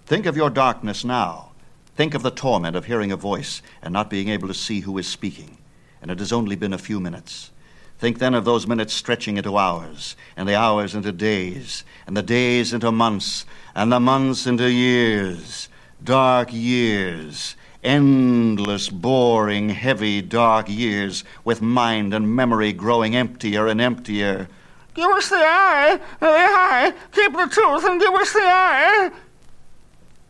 Think 0.05 0.25
of 0.25 0.35
your 0.35 0.49
darkness 0.49 1.05
now. 1.05 1.51
Think 1.95 2.13
of 2.13 2.21
the 2.21 2.31
torment 2.31 2.75
of 2.75 2.83
hearing 2.83 3.13
a 3.13 3.15
voice 3.15 3.61
and 3.81 3.93
not 3.93 4.09
being 4.09 4.27
able 4.27 4.49
to 4.49 4.53
see 4.53 4.81
who 4.81 4.97
is 4.97 5.07
speaking. 5.07 5.58
And 6.01 6.11
it 6.11 6.19
has 6.19 6.31
only 6.31 6.55
been 6.55 6.73
a 6.73 6.77
few 6.77 6.99
minutes. 6.99 7.51
Think 7.99 8.19
then 8.19 8.33
of 8.33 8.45
those 8.45 8.65
minutes 8.65 8.93
stretching 8.93 9.35
into 9.35 9.57
hours, 9.57 10.15
and 10.37 10.47
the 10.47 10.55
hours 10.55 10.95
into 10.95 11.11
days, 11.11 11.83
and 12.07 12.15
the 12.15 12.21
days 12.21 12.71
into 12.71 12.93
months, 12.93 13.45
and 13.75 13.91
the 13.91 13.99
months 13.99 14.47
into 14.47 14.71
years. 14.71 15.67
Dark 16.01 16.53
years, 16.53 17.57
endless, 17.83 18.87
boring, 18.87 19.69
heavy, 19.69 20.21
dark 20.21 20.69
years, 20.69 21.25
with 21.43 21.61
mind 21.61 22.13
and 22.13 22.33
memory 22.33 22.71
growing 22.71 23.17
emptier 23.17 23.67
and 23.67 23.81
emptier. 23.81 24.47
Give 24.93 25.11
us 25.11 25.29
the 25.29 25.35
eye, 25.35 25.99
the 26.21 26.27
eye. 26.27 26.93
Keep 27.11 27.33
the 27.33 27.47
tooth 27.47 27.83
and 27.83 27.99
give 27.99 28.13
us 28.13 28.31
the 28.31 28.39
eye. 28.39 29.11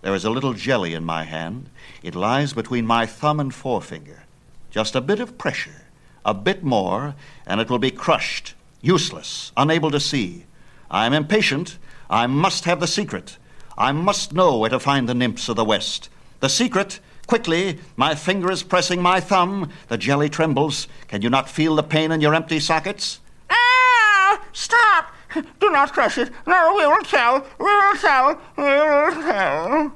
There 0.01 0.15
is 0.15 0.25
a 0.25 0.29
little 0.29 0.53
jelly 0.53 0.93
in 0.93 1.03
my 1.03 1.23
hand. 1.23 1.69
It 2.01 2.15
lies 2.15 2.53
between 2.53 2.87
my 2.87 3.05
thumb 3.05 3.39
and 3.39 3.53
forefinger. 3.53 4.23
Just 4.69 4.95
a 4.95 5.01
bit 5.01 5.19
of 5.19 5.37
pressure, 5.37 5.87
a 6.23 6.33
bit 6.33 6.63
more, 6.63 7.15
and 7.45 7.59
it 7.59 7.69
will 7.69 7.79
be 7.79 7.91
crushed, 7.91 8.53
useless, 8.81 9.51
unable 9.57 9.89
to 9.91 9.99
see. 9.99 10.45
I 10.91 11.05
am 11.05 11.13
impatient. 11.13 11.77
I 12.09 12.27
must 12.27 12.65
have 12.65 12.79
the 12.79 12.87
secret. 12.87 13.37
I 13.77 13.91
must 13.91 14.33
know 14.33 14.57
where 14.57 14.69
to 14.69 14.79
find 14.79 15.07
the 15.07 15.13
nymphs 15.13 15.49
of 15.49 15.55
the 15.55 15.65
West. 15.65 16.09
The 16.39 16.49
secret, 16.49 16.99
quickly, 17.27 17.79
my 17.95 18.15
finger 18.15 18.51
is 18.51 18.63
pressing 18.63 19.01
my 19.01 19.19
thumb. 19.19 19.71
The 19.87 19.97
jelly 19.97 20.29
trembles. 20.29 20.87
Can 21.07 21.21
you 21.21 21.29
not 21.29 21.49
feel 21.49 21.75
the 21.75 21.83
pain 21.83 22.11
in 22.11 22.21
your 22.21 22.35
empty 22.35 22.59
sockets? 22.59 23.19
Ah! 23.49 24.43
Stop! 24.53 25.13
Do 25.59 25.69
not 25.71 25.93
crush 25.93 26.17
it. 26.17 26.31
No, 26.47 26.75
we 26.75 26.85
will 26.87 27.03
tell. 27.03 27.45
We 27.59 27.65
will 27.65 27.95
tell. 27.95 28.41
We 28.57 28.63
will 28.63 29.11
tell. 29.11 29.93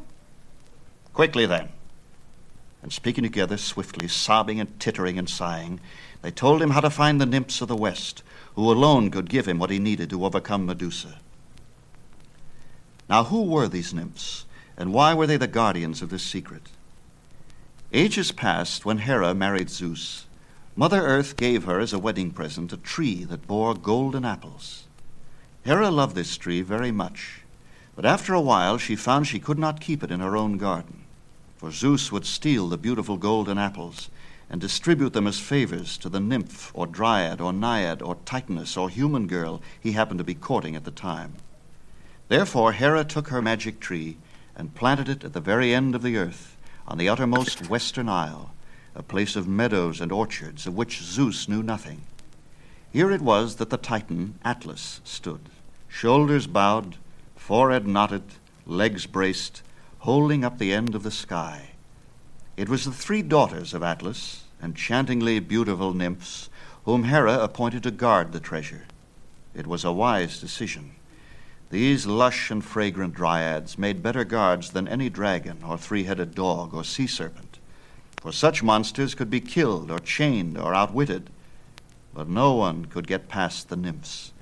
Quickly, 1.14 1.46
then. 1.46 1.70
And 2.84 2.92
speaking 2.92 3.24
together 3.24 3.58
swiftly, 3.58 4.10
sobbing 4.10 4.60
and 4.60 4.80
tittering 4.80 5.18
and 5.18 5.30
sighing, 5.30 5.80
they 6.22 6.32
told 6.32 6.62
him 6.62 6.72
how 6.72 6.82
to 6.82 6.90
find 6.90 7.20
the 7.20 7.26
nymphs 7.26 7.62
of 7.62 7.70
the 7.70 7.78
West, 7.78 8.24
who 8.56 8.70
alone 8.70 9.10
could 9.10 9.30
give 9.30 9.48
him 9.48 9.58
what 9.58 9.70
he 9.70 9.80
needed 9.80 10.10
to 10.10 10.26
overcome 10.26 10.66
Medusa. 10.66 11.20
Now, 13.10 13.24
who 13.24 13.44
were 13.44 13.68
these 13.68 13.94
nymphs, 13.94 14.46
and 14.78 14.94
why 14.94 15.14
were 15.14 15.26
they 15.26 15.38
the 15.38 15.48
guardians 15.48 16.02
of 16.02 16.10
this 16.10 16.24
secret? 16.24 16.70
Ages 17.94 18.32
passed 18.32 18.86
when 18.86 19.00
Hera 19.00 19.34
married 19.34 19.70
Zeus, 19.70 20.26
Mother 20.76 21.02
Earth 21.02 21.38
gave 21.38 21.66
her 21.66 21.80
as 21.80 21.94
a 21.94 22.00
wedding 22.00 22.32
present 22.32 22.74
a 22.74 22.78
tree 22.78 23.24
that 23.26 23.48
bore 23.48 23.76
golden 23.76 24.26
apples. 24.26 24.86
Hera 25.64 25.92
loved 25.92 26.16
this 26.16 26.36
tree 26.36 26.62
very 26.62 26.92
much, 26.92 27.42
but 27.96 28.06
after 28.06 28.34
a 28.34 28.42
while 28.42 28.78
she 28.78 28.96
found 28.96 29.28
she 29.28 29.40
could 29.40 29.60
not 29.60 29.80
keep 29.80 30.04
it 30.04 30.10
in 30.10 30.20
her 30.20 30.36
own 30.36 30.58
garden, 30.58 31.03
for 31.64 31.72
Zeus 31.72 32.12
would 32.12 32.26
steal 32.26 32.68
the 32.68 32.78
beautiful 32.78 33.16
golden 33.16 33.58
apples 33.58 34.10
and 34.50 34.60
distribute 34.60 35.14
them 35.14 35.26
as 35.26 35.40
favors 35.40 35.98
to 36.00 36.10
the 36.10 36.20
nymph 36.20 36.74
or 36.74 36.86
dryad 36.86 37.40
or 37.40 37.54
naiad 37.54 38.02
or 38.02 38.18
titaness 38.26 38.76
or 38.76 38.90
human 38.90 39.28
girl 39.28 39.62
he 39.80 39.94
happened 39.94 40.18
to 40.18 40.26
be 40.26 40.36
courting 40.36 40.76
at 40.76 40.84
the 40.84 40.92
time. 40.92 41.36
Therefore 42.28 42.74
Hera 42.74 43.06
took 43.06 43.30
her 43.30 43.42
magic 43.42 43.80
tree 43.80 44.18
and 44.58 44.76
planted 44.76 45.08
it 45.08 45.24
at 45.24 45.32
the 45.32 45.40
very 45.40 45.74
end 45.74 45.96
of 45.96 46.02
the 46.02 46.18
earth, 46.18 46.58
on 46.86 46.98
the 46.98 47.08
uttermost 47.08 47.70
western 47.70 48.10
isle, 48.10 48.54
a 48.94 49.02
place 49.02 49.38
of 49.38 49.48
meadows 49.48 50.02
and 50.02 50.12
orchards 50.12 50.68
of 50.68 50.76
which 50.76 51.02
Zeus 51.02 51.48
knew 51.48 51.64
nothing. 51.64 52.02
Here 52.92 53.10
it 53.10 53.22
was 53.22 53.56
that 53.56 53.70
the 53.70 53.78
Titan 53.78 54.38
Atlas 54.44 55.00
stood, 55.06 55.48
shoulders 55.88 56.46
bowed, 56.46 56.98
forehead 57.38 57.88
knotted, 57.88 58.24
legs 58.66 59.06
braced, 59.06 59.62
holding 60.04 60.44
up 60.44 60.58
the 60.58 60.74
end 60.74 60.94
of 60.96 61.04
the 61.04 61.12
sky. 61.12 61.70
It 62.58 62.68
was 62.68 62.84
the 62.84 62.92
three 62.92 63.22
daughters 63.22 63.74
of 63.74 63.82
Atlas, 63.82 64.44
enchantingly 64.62 65.40
beautiful 65.40 65.94
nymphs, 65.94 66.50
whom 66.84 67.06
Hera 67.06 67.40
appointed 67.40 67.84
to 67.84 67.92
guard 67.92 68.34
the 68.34 68.42
treasure. 68.42 68.84
It 69.56 69.66
was 69.66 69.86
a 69.86 69.94
wise 69.94 70.42
decision. 70.42 70.96
These 71.70 72.06
lush 72.06 72.52
and 72.52 72.62
fragrant 72.62 73.14
dryads 73.14 73.78
made 73.78 74.04
better 74.04 74.26
guards 74.26 74.72
than 74.72 74.90
any 74.90 75.10
dragon 75.10 75.64
or 75.66 75.78
three 75.78 76.04
headed 76.04 76.36
dog 76.36 76.74
or 76.74 76.84
sea 76.84 77.08
serpent, 77.08 77.60
for 78.20 78.34
such 78.34 78.62
monsters 78.62 79.16
could 79.16 79.30
be 79.30 79.40
killed 79.40 79.90
or 79.90 80.00
chained 80.00 80.58
or 80.58 80.76
outwitted. 80.76 81.30
But 82.14 82.28
no 82.28 82.56
one 82.56 82.88
could 82.88 83.08
get 83.08 83.30
past 83.30 83.70
the 83.70 83.78
nymphs. 83.78 84.34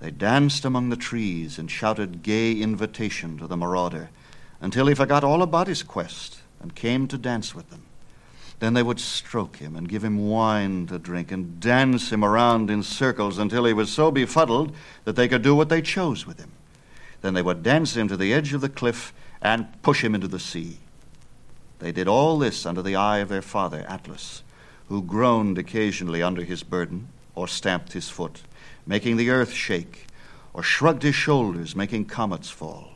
They 0.00 0.10
danced 0.10 0.64
among 0.64 0.88
the 0.88 0.96
trees 0.96 1.58
and 1.58 1.70
shouted 1.70 2.22
gay 2.22 2.54
invitation 2.54 3.36
to 3.36 3.46
the 3.46 3.58
marauder 3.58 4.08
until 4.64 4.86
he 4.86 4.94
forgot 4.94 5.22
all 5.22 5.42
about 5.42 5.66
his 5.66 5.82
quest 5.82 6.38
and 6.58 6.74
came 6.74 7.06
to 7.06 7.18
dance 7.18 7.54
with 7.54 7.68
them. 7.68 7.82
Then 8.60 8.72
they 8.72 8.82
would 8.82 8.98
stroke 8.98 9.56
him 9.56 9.76
and 9.76 9.86
give 9.86 10.02
him 10.02 10.26
wine 10.26 10.86
to 10.86 10.98
drink 10.98 11.30
and 11.30 11.60
dance 11.60 12.10
him 12.10 12.24
around 12.24 12.70
in 12.70 12.82
circles 12.82 13.36
until 13.36 13.66
he 13.66 13.74
was 13.74 13.92
so 13.92 14.10
befuddled 14.10 14.74
that 15.04 15.16
they 15.16 15.28
could 15.28 15.42
do 15.42 15.54
what 15.54 15.68
they 15.68 15.82
chose 15.82 16.26
with 16.26 16.38
him. 16.38 16.50
Then 17.20 17.34
they 17.34 17.42
would 17.42 17.62
dance 17.62 17.94
him 17.94 18.08
to 18.08 18.16
the 18.16 18.32
edge 18.32 18.54
of 18.54 18.62
the 18.62 18.70
cliff 18.70 19.12
and 19.42 19.66
push 19.82 20.02
him 20.02 20.14
into 20.14 20.28
the 20.28 20.38
sea. 20.38 20.78
They 21.78 21.92
did 21.92 22.08
all 22.08 22.38
this 22.38 22.64
under 22.64 22.80
the 22.80 22.96
eye 22.96 23.18
of 23.18 23.28
their 23.28 23.42
father, 23.42 23.84
Atlas, 23.86 24.42
who 24.88 25.02
groaned 25.02 25.58
occasionally 25.58 26.22
under 26.22 26.42
his 26.42 26.62
burden, 26.62 27.08
or 27.34 27.48
stamped 27.48 27.92
his 27.92 28.08
foot, 28.08 28.40
making 28.86 29.18
the 29.18 29.28
earth 29.28 29.52
shake, 29.52 30.06
or 30.54 30.62
shrugged 30.62 31.02
his 31.02 31.14
shoulders, 31.14 31.76
making 31.76 32.06
comets 32.06 32.48
fall. 32.48 32.93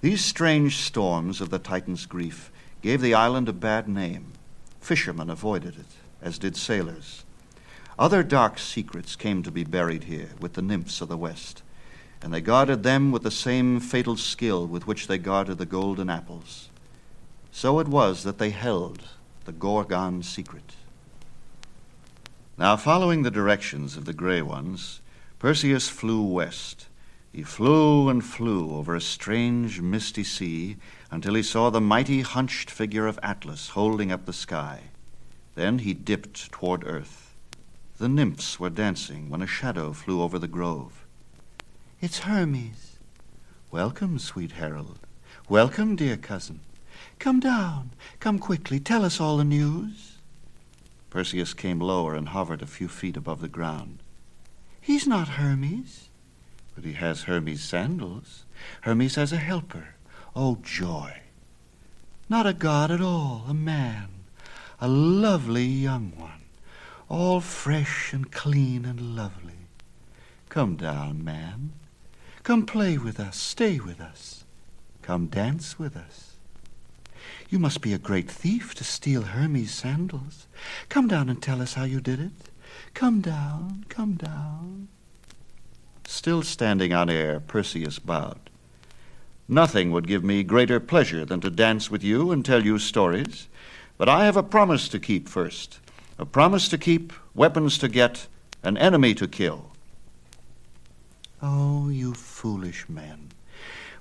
These 0.00 0.24
strange 0.24 0.78
storms 0.78 1.42
of 1.42 1.50
the 1.50 1.58
Titan's 1.58 2.06
grief 2.06 2.50
gave 2.80 3.02
the 3.02 3.12
island 3.12 3.48
a 3.50 3.52
bad 3.52 3.86
name. 3.86 4.32
Fishermen 4.80 5.28
avoided 5.28 5.76
it, 5.76 5.86
as 6.22 6.38
did 6.38 6.56
sailors. 6.56 7.24
Other 7.98 8.22
dark 8.22 8.58
secrets 8.58 9.14
came 9.14 9.42
to 9.42 9.50
be 9.50 9.62
buried 9.62 10.04
here 10.04 10.30
with 10.40 10.54
the 10.54 10.62
nymphs 10.62 11.02
of 11.02 11.08
the 11.08 11.18
west, 11.18 11.62
and 12.22 12.32
they 12.32 12.40
guarded 12.40 12.82
them 12.82 13.12
with 13.12 13.22
the 13.22 13.30
same 13.30 13.78
fatal 13.78 14.16
skill 14.16 14.66
with 14.66 14.86
which 14.86 15.06
they 15.06 15.18
guarded 15.18 15.58
the 15.58 15.66
golden 15.66 16.08
apples. 16.08 16.70
So 17.52 17.78
it 17.78 17.88
was 17.88 18.22
that 18.22 18.38
they 18.38 18.50
held 18.50 19.02
the 19.44 19.52
Gorgon 19.52 20.22
secret. 20.22 20.76
Now, 22.56 22.76
following 22.76 23.22
the 23.22 23.30
directions 23.30 23.98
of 23.98 24.06
the 24.06 24.14
Grey 24.14 24.40
Ones, 24.40 25.00
Perseus 25.38 25.90
flew 25.90 26.22
west. 26.22 26.86
He 27.32 27.44
flew 27.44 28.08
and 28.08 28.24
flew 28.24 28.74
over 28.74 28.96
a 28.96 29.00
strange, 29.00 29.80
misty 29.80 30.24
sea 30.24 30.76
until 31.10 31.34
he 31.34 31.42
saw 31.42 31.70
the 31.70 31.80
mighty, 31.80 32.22
hunched 32.22 32.70
figure 32.70 33.06
of 33.06 33.20
Atlas 33.22 33.70
holding 33.70 34.10
up 34.10 34.26
the 34.26 34.32
sky. 34.32 34.90
Then 35.54 35.78
he 35.78 35.94
dipped 35.94 36.50
toward 36.50 36.84
earth. 36.84 37.36
The 37.98 38.08
nymphs 38.08 38.58
were 38.58 38.70
dancing 38.70 39.30
when 39.30 39.42
a 39.42 39.46
shadow 39.46 39.92
flew 39.92 40.22
over 40.22 40.38
the 40.38 40.48
grove. 40.48 41.06
It's 42.00 42.20
Hermes. 42.20 42.98
Welcome, 43.70 44.18
sweet 44.18 44.52
herald. 44.52 44.98
Welcome, 45.48 45.94
dear 45.96 46.16
cousin. 46.16 46.60
Come 47.18 47.38
down. 47.40 47.90
Come 48.18 48.38
quickly. 48.38 48.80
Tell 48.80 49.04
us 49.04 49.20
all 49.20 49.36
the 49.36 49.44
news. 49.44 50.18
Perseus 51.10 51.54
came 51.54 51.80
lower 51.80 52.14
and 52.14 52.30
hovered 52.30 52.62
a 52.62 52.66
few 52.66 52.88
feet 52.88 53.16
above 53.16 53.40
the 53.40 53.48
ground. 53.48 54.02
He's 54.80 55.06
not 55.06 55.28
Hermes. 55.28 56.09
But 56.74 56.84
he 56.84 56.92
has 56.94 57.22
Hermes' 57.22 57.62
sandals. 57.62 58.44
Hermes 58.82 59.16
has 59.16 59.32
a 59.32 59.36
helper. 59.36 59.94
Oh, 60.34 60.58
joy. 60.62 61.20
Not 62.28 62.46
a 62.46 62.52
god 62.52 62.90
at 62.90 63.00
all, 63.00 63.44
a 63.48 63.54
man. 63.54 64.08
A 64.80 64.88
lovely 64.88 65.64
young 65.64 66.12
one. 66.16 66.42
All 67.08 67.40
fresh 67.40 68.12
and 68.12 68.30
clean 68.30 68.84
and 68.84 69.16
lovely. 69.16 69.66
Come 70.48 70.76
down, 70.76 71.24
man. 71.24 71.72
Come 72.42 72.66
play 72.66 72.96
with 72.96 73.20
us. 73.20 73.36
Stay 73.36 73.78
with 73.80 74.00
us. 74.00 74.44
Come 75.02 75.26
dance 75.26 75.78
with 75.78 75.96
us. 75.96 76.34
You 77.48 77.58
must 77.58 77.80
be 77.80 77.92
a 77.92 77.98
great 77.98 78.30
thief 78.30 78.74
to 78.76 78.84
steal 78.84 79.22
Hermes' 79.22 79.72
sandals. 79.72 80.46
Come 80.88 81.08
down 81.08 81.28
and 81.28 81.42
tell 81.42 81.60
us 81.60 81.74
how 81.74 81.84
you 81.84 82.00
did 82.00 82.20
it. 82.20 82.50
Come 82.94 83.20
down, 83.20 83.84
come 83.88 84.14
down. 84.14 84.88
Still 86.10 86.42
standing 86.42 86.92
on 86.92 87.08
air, 87.08 87.38
Perseus 87.38 88.00
bowed. 88.00 88.50
Nothing 89.46 89.92
would 89.92 90.08
give 90.08 90.24
me 90.24 90.42
greater 90.42 90.80
pleasure 90.80 91.24
than 91.24 91.40
to 91.40 91.50
dance 91.50 91.88
with 91.88 92.02
you 92.02 92.32
and 92.32 92.44
tell 92.44 92.64
you 92.64 92.80
stories, 92.80 93.46
but 93.96 94.08
I 94.08 94.24
have 94.24 94.36
a 94.36 94.42
promise 94.42 94.88
to 94.88 94.98
keep 94.98 95.28
first. 95.28 95.78
A 96.18 96.26
promise 96.26 96.68
to 96.70 96.78
keep, 96.78 97.12
weapons 97.32 97.78
to 97.78 97.88
get, 97.88 98.26
an 98.64 98.76
enemy 98.76 99.14
to 99.14 99.28
kill. 99.28 99.70
Oh, 101.40 101.88
you 101.88 102.12
foolish 102.12 102.88
men, 102.88 103.30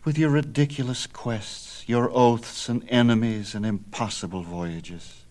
with 0.04 0.18
your 0.18 0.32
ridiculous 0.32 1.06
quests 1.06 1.88
your 1.88 2.10
oaths 2.12 2.68
and 2.68 2.84
enemies 2.90 3.54
and 3.54 3.68
impossible 3.68 4.42
voyages? 4.42 5.26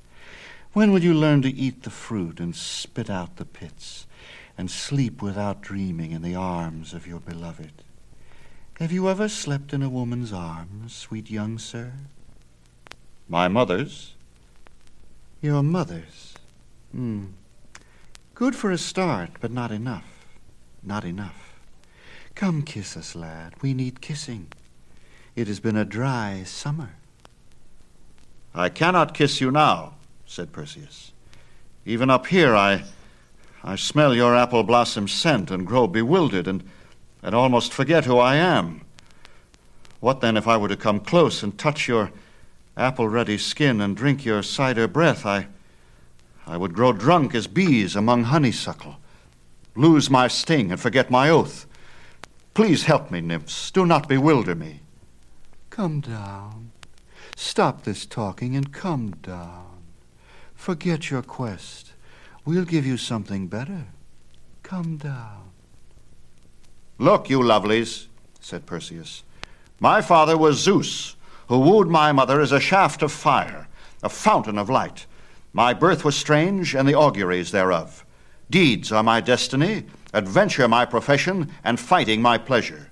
When 0.75 0.93
will 0.93 1.03
you 1.03 1.13
learn 1.13 1.43
to 1.43 1.51
eat 1.51 1.83
the 1.83 1.91
fruit 1.91 2.39
and 2.39 2.55
spit 2.55 3.11
out 3.11 3.37
the 3.37 3.45
pits 3.45 4.07
and 4.59 4.69
sleep 4.69 5.23
without 5.23 5.63
dreaming 5.63 6.11
in 6.11 6.21
the 6.21 6.35
arms 6.35 6.93
of 6.93 7.07
your 7.07 7.21
beloved? 7.21 7.73
Have 8.81 8.91
you 8.91 9.09
ever 9.09 9.29
slept 9.29 9.73
in 9.73 9.83
a 9.83 9.89
woman's 9.89 10.33
arms, 10.33 10.93
sweet 10.93 11.31
young 11.31 11.59
sir? 11.59 11.93
My 13.29 13.47
mother's. 13.47 14.15
Your 15.41 15.63
mother's. 15.63 16.35
Hmm. 16.93 17.27
Good 18.35 18.57
for 18.57 18.73
a 18.73 18.79
start, 18.79 19.31
but 19.41 19.53
not 19.53 19.71
enough. 19.71 20.27
Not 20.83 21.05
enough. 21.05 21.55
Come 22.35 22.63
kiss 22.63 22.97
us, 22.97 23.15
lad. 23.15 23.55
We 23.63 23.75
need 23.75 24.01
kissing. 24.01 24.49
It 25.37 25.47
has 25.47 25.61
been 25.61 25.77
a 25.77 25.85
dry 25.85 26.43
summer. 26.45 26.91
I 28.55 28.69
cannot 28.69 29.15
kiss 29.15 29.41
you 29.41 29.51
now, 29.51 29.95
said 30.27 30.53
Perseus. 30.53 31.13
Even 31.85 32.11
up 32.11 32.27
here 32.27 32.57
I 32.57 32.85
I 33.69 33.77
smell 33.77 34.15
your 34.15 34.35
apple 34.35 34.63
blossom 34.63 35.09
scent 35.09 35.51
and 35.51 35.67
grow 35.67 35.87
bewildered 35.87 36.49
and, 36.49 36.65
and 37.23 37.35
almost 37.35 37.71
forget 37.71 38.07
who 38.07 38.17
I 38.17 38.37
am. 38.37 38.81
What 40.01 40.23
then 40.23 40.39
if 40.39 40.49
I 40.49 40.57
were 40.57 40.69
to 40.69 40.77
come 40.77 41.01
close 41.01 41.43
and 41.43 41.59
touch 41.59 41.87
your 41.87 42.11
apple 42.79 43.11
ruddy 43.11 43.37
skin 43.37 43.83
and 43.83 43.95
drink 43.95 44.25
your 44.25 44.43
cider 44.43 44.89
breath? 44.89 45.27
I 45.27 45.49
I 46.47 46.57
would 46.57 46.73
grow 46.73 46.95
drunk 46.95 47.35
as 47.35 47.47
bees 47.47 47.95
among 47.95 48.25
honeysuckle, 48.25 48.97
lose 49.77 50.09
my 50.09 50.29
sting 50.29 50.73
and 50.73 50.81
forget 50.81 51.11
my 51.11 51.29
oath. 51.29 51.67
Please 52.55 52.85
help 52.85 53.11
me, 53.11 53.21
nymphs. 53.21 53.71
Do 53.71 53.85
not 53.85 54.09
bewilder 54.09 54.55
me. 54.55 54.81
Come 55.69 56.01
down. 56.01 56.73
Stop 57.37 57.85
this 57.85 58.07
talking 58.07 58.57
and 58.57 58.73
come 58.73 59.11
down. 59.21 59.83
Forget 60.55 61.11
your 61.11 61.21
quest. 61.21 61.88
We'll 62.49 62.65
give 62.65 62.87
you 62.87 62.97
something 62.97 63.47
better. 63.47 63.89
Come 64.63 64.97
down. 64.97 65.51
Look, 66.97 67.29
you 67.29 67.41
lovelies, 67.41 68.07
said 68.41 68.65
Perseus. 68.65 69.23
My 69.81 70.01
father 70.01 70.39
was 70.39 70.59
Zeus, 70.59 71.15
who 71.49 71.59
wooed 71.59 71.89
my 71.89 72.11
mother 72.11 72.41
as 72.41 72.51
a 72.51 72.59
shaft 72.59 73.03
of 73.03 73.13
fire, 73.13 73.69
a 74.03 74.09
fountain 74.09 74.57
of 74.57 74.71
light. 74.71 75.05
My 75.53 75.75
birth 75.75 76.07
was 76.07 76.17
strange, 76.17 76.75
and 76.75 76.89
the 76.89 76.95
auguries 76.95 77.51
thereof. 77.51 78.07
Deeds 78.49 78.93
are 78.93 79.03
my 79.03 79.21
destiny, 79.21 79.85
adventure 80.15 80.67
my 80.69 80.87
profession, 80.87 81.53
and 81.65 81.79
fighting 81.79 82.23
my 82.23 82.39
pleasure. 82.39 82.89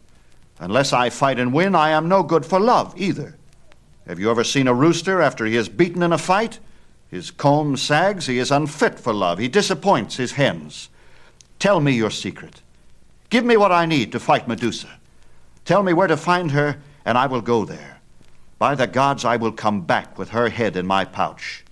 Unless 0.59 0.93
I 0.93 1.09
fight 1.09 1.39
and 1.39 1.55
win, 1.55 1.75
I 1.75 1.93
am 1.93 2.11
no 2.11 2.23
good 2.23 2.45
for 2.45 2.61
love 2.61 2.93
either. 2.99 3.39
Have 4.07 4.21
you 4.21 4.31
ever 4.31 4.45
seen 4.45 4.69
a 4.69 4.75
rooster 4.75 5.23
after 5.23 5.47
he 5.47 5.57
is 5.57 5.71
beaten 5.71 6.03
in 6.03 6.13
a 6.13 6.19
fight? 6.19 6.59
His 7.11 7.31
comb 7.31 7.77
sags, 7.77 8.27
he 8.27 8.39
is 8.39 8.51
unfit 8.51 8.99
for 8.99 9.13
love. 9.13 9.39
He 9.39 9.49
disappoints 9.49 10.17
his 10.17 10.33
hens. 10.33 10.89
Tell 11.59 11.81
me 11.81 11.93
your 11.93 12.11
secret. 12.11 12.61
Give 13.31 13.45
me 13.45 13.57
what 13.57 13.73
I 13.73 13.87
need 13.87 14.13
to 14.13 14.21
fight 14.21 14.49
Medusa. 14.49 14.99
Tell 15.65 15.83
me 15.83 15.93
where 15.93 16.09
to 16.09 16.17
find 16.17 16.51
her, 16.53 16.79
and 17.05 17.17
I 17.17 17.27
will 17.27 17.41
go 17.41 17.65
there. 17.65 18.01
By 18.59 18.75
the 18.75 18.87
gods, 18.87 19.25
I 19.25 19.37
will 19.37 19.53
come 19.53 19.83
back 19.83 20.19
with 20.19 20.31
her 20.31 20.49
head 20.49 20.77
in 20.77 20.87
my 20.87 21.05
pouch. 21.05 21.65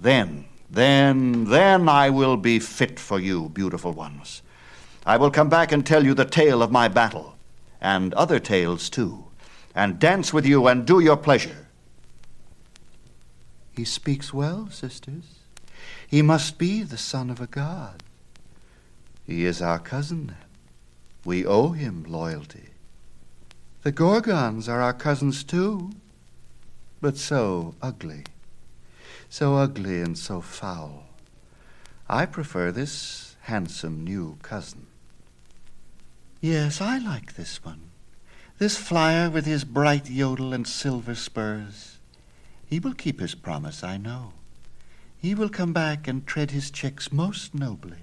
Then, 0.00 0.46
then, 0.70 1.46
then 1.46 1.88
I 1.88 2.10
will 2.10 2.36
be 2.36 2.58
fit 2.58 3.00
for 3.00 3.18
you, 3.18 3.48
beautiful 3.48 3.92
ones. 3.92 4.42
I 5.04 5.16
will 5.16 5.30
come 5.30 5.48
back 5.48 5.72
and 5.72 5.84
tell 5.84 6.04
you 6.04 6.14
the 6.14 6.24
tale 6.24 6.62
of 6.62 6.70
my 6.70 6.88
battle 6.88 7.36
and 7.80 8.14
other 8.14 8.38
tales 8.38 8.90
too, 8.90 9.24
and 9.74 9.98
dance 9.98 10.32
with 10.32 10.46
you 10.46 10.66
and 10.68 10.86
do 10.86 11.00
your 11.00 11.16
pleasure. 11.16 11.66
He 13.80 13.86
speaks 13.86 14.34
well, 14.34 14.68
sisters. 14.68 15.38
He 16.06 16.20
must 16.20 16.58
be 16.58 16.82
the 16.82 16.98
son 16.98 17.30
of 17.30 17.40
a 17.40 17.46
god. 17.46 18.02
He 19.26 19.46
is 19.46 19.62
our 19.62 19.78
cousin, 19.78 20.26
then. 20.26 20.36
We 21.24 21.46
owe 21.46 21.70
him 21.70 22.04
loyalty. 22.06 22.68
The 23.82 23.90
Gorgons 23.90 24.68
are 24.68 24.82
our 24.82 24.92
cousins, 24.92 25.42
too, 25.42 25.92
but 27.00 27.16
so 27.16 27.74
ugly. 27.80 28.24
So 29.30 29.56
ugly 29.56 30.02
and 30.02 30.18
so 30.18 30.42
foul. 30.42 31.04
I 32.06 32.26
prefer 32.26 32.72
this 32.72 33.34
handsome 33.44 34.04
new 34.04 34.36
cousin. 34.42 34.88
Yes, 36.42 36.82
I 36.82 36.98
like 36.98 37.36
this 37.36 37.64
one. 37.64 37.88
This 38.58 38.76
flyer 38.76 39.30
with 39.30 39.46
his 39.46 39.64
bright 39.64 40.10
yodel 40.10 40.52
and 40.52 40.68
silver 40.68 41.14
spurs. 41.14 41.96
He 42.70 42.78
will 42.78 42.94
keep 42.94 43.18
his 43.18 43.34
promise, 43.34 43.82
I 43.82 43.96
know. 43.96 44.32
He 45.18 45.34
will 45.34 45.48
come 45.48 45.72
back 45.72 46.06
and 46.06 46.24
tread 46.24 46.52
his 46.52 46.70
checks 46.70 47.12
most 47.12 47.52
nobly. 47.52 47.98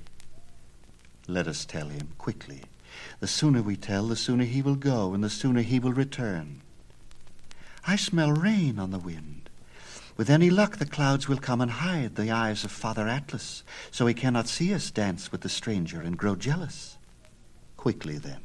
Let 1.26 1.48
us 1.48 1.66
tell 1.66 1.88
him 1.88 2.10
quickly. 2.18 2.64
The 3.22 3.28
sooner 3.28 3.62
we 3.62 3.78
tell, 3.78 4.08
the 4.08 4.18
sooner 4.18 4.44
he 4.44 4.62
will 4.62 4.76
go, 4.76 5.14
and 5.14 5.24
the 5.24 5.30
sooner 5.30 5.62
he 5.62 5.80
will 5.80 5.94
return. 5.94 6.62
I 7.88 7.96
smell 7.96 8.34
rain 8.34 8.78
on 8.78 8.92
the 8.92 9.00
wind. 9.00 9.50
With 10.18 10.30
any 10.30 10.50
luck, 10.50 10.78
the 10.78 10.86
clouds 10.86 11.30
will 11.30 11.38
come 11.38 11.62
and 11.62 11.72
hide 11.72 12.16
the 12.16 12.32
eyes 12.32 12.66
of 12.66 12.72
Father 12.72 13.08
Atlas, 13.08 13.64
so 13.90 14.06
he 14.06 14.14
cannot 14.14 14.48
see 14.48 14.74
us 14.74 14.92
dance 14.92 15.32
with 15.32 15.42
the 15.42 15.50
stranger 15.50 16.02
and 16.02 16.18
grow 16.18 16.36
jealous. 16.36 16.98
Quickly, 17.78 18.18
then. 18.18 18.42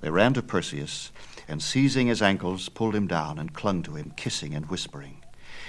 They 0.00 0.10
ran 0.10 0.32
to 0.34 0.42
Perseus, 0.42 1.12
and 1.48 1.62
seizing 1.62 2.06
his 2.06 2.22
ankles, 2.22 2.68
pulled 2.68 2.94
him 2.94 3.06
down 3.06 3.38
and 3.38 3.52
clung 3.52 3.82
to 3.82 3.94
him, 3.94 4.12
kissing 4.16 4.54
and 4.54 4.66
whispering. 4.66 5.22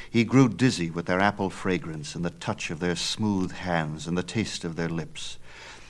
He 0.10 0.24
grew 0.24 0.48
dizzy 0.48 0.92
with 0.92 1.08
their 1.08 1.20
apple 1.20 1.50
fragrance 1.50 2.14
and 2.14 2.24
the 2.24 2.30
touch 2.30 2.70
of 2.70 2.80
their 2.80 2.96
smooth 2.96 3.52
hands 3.52 4.06
and 4.08 4.18
the 4.18 4.24
taste 4.24 4.64
of 4.64 4.76
their 4.76 4.90
lips. 4.90 5.38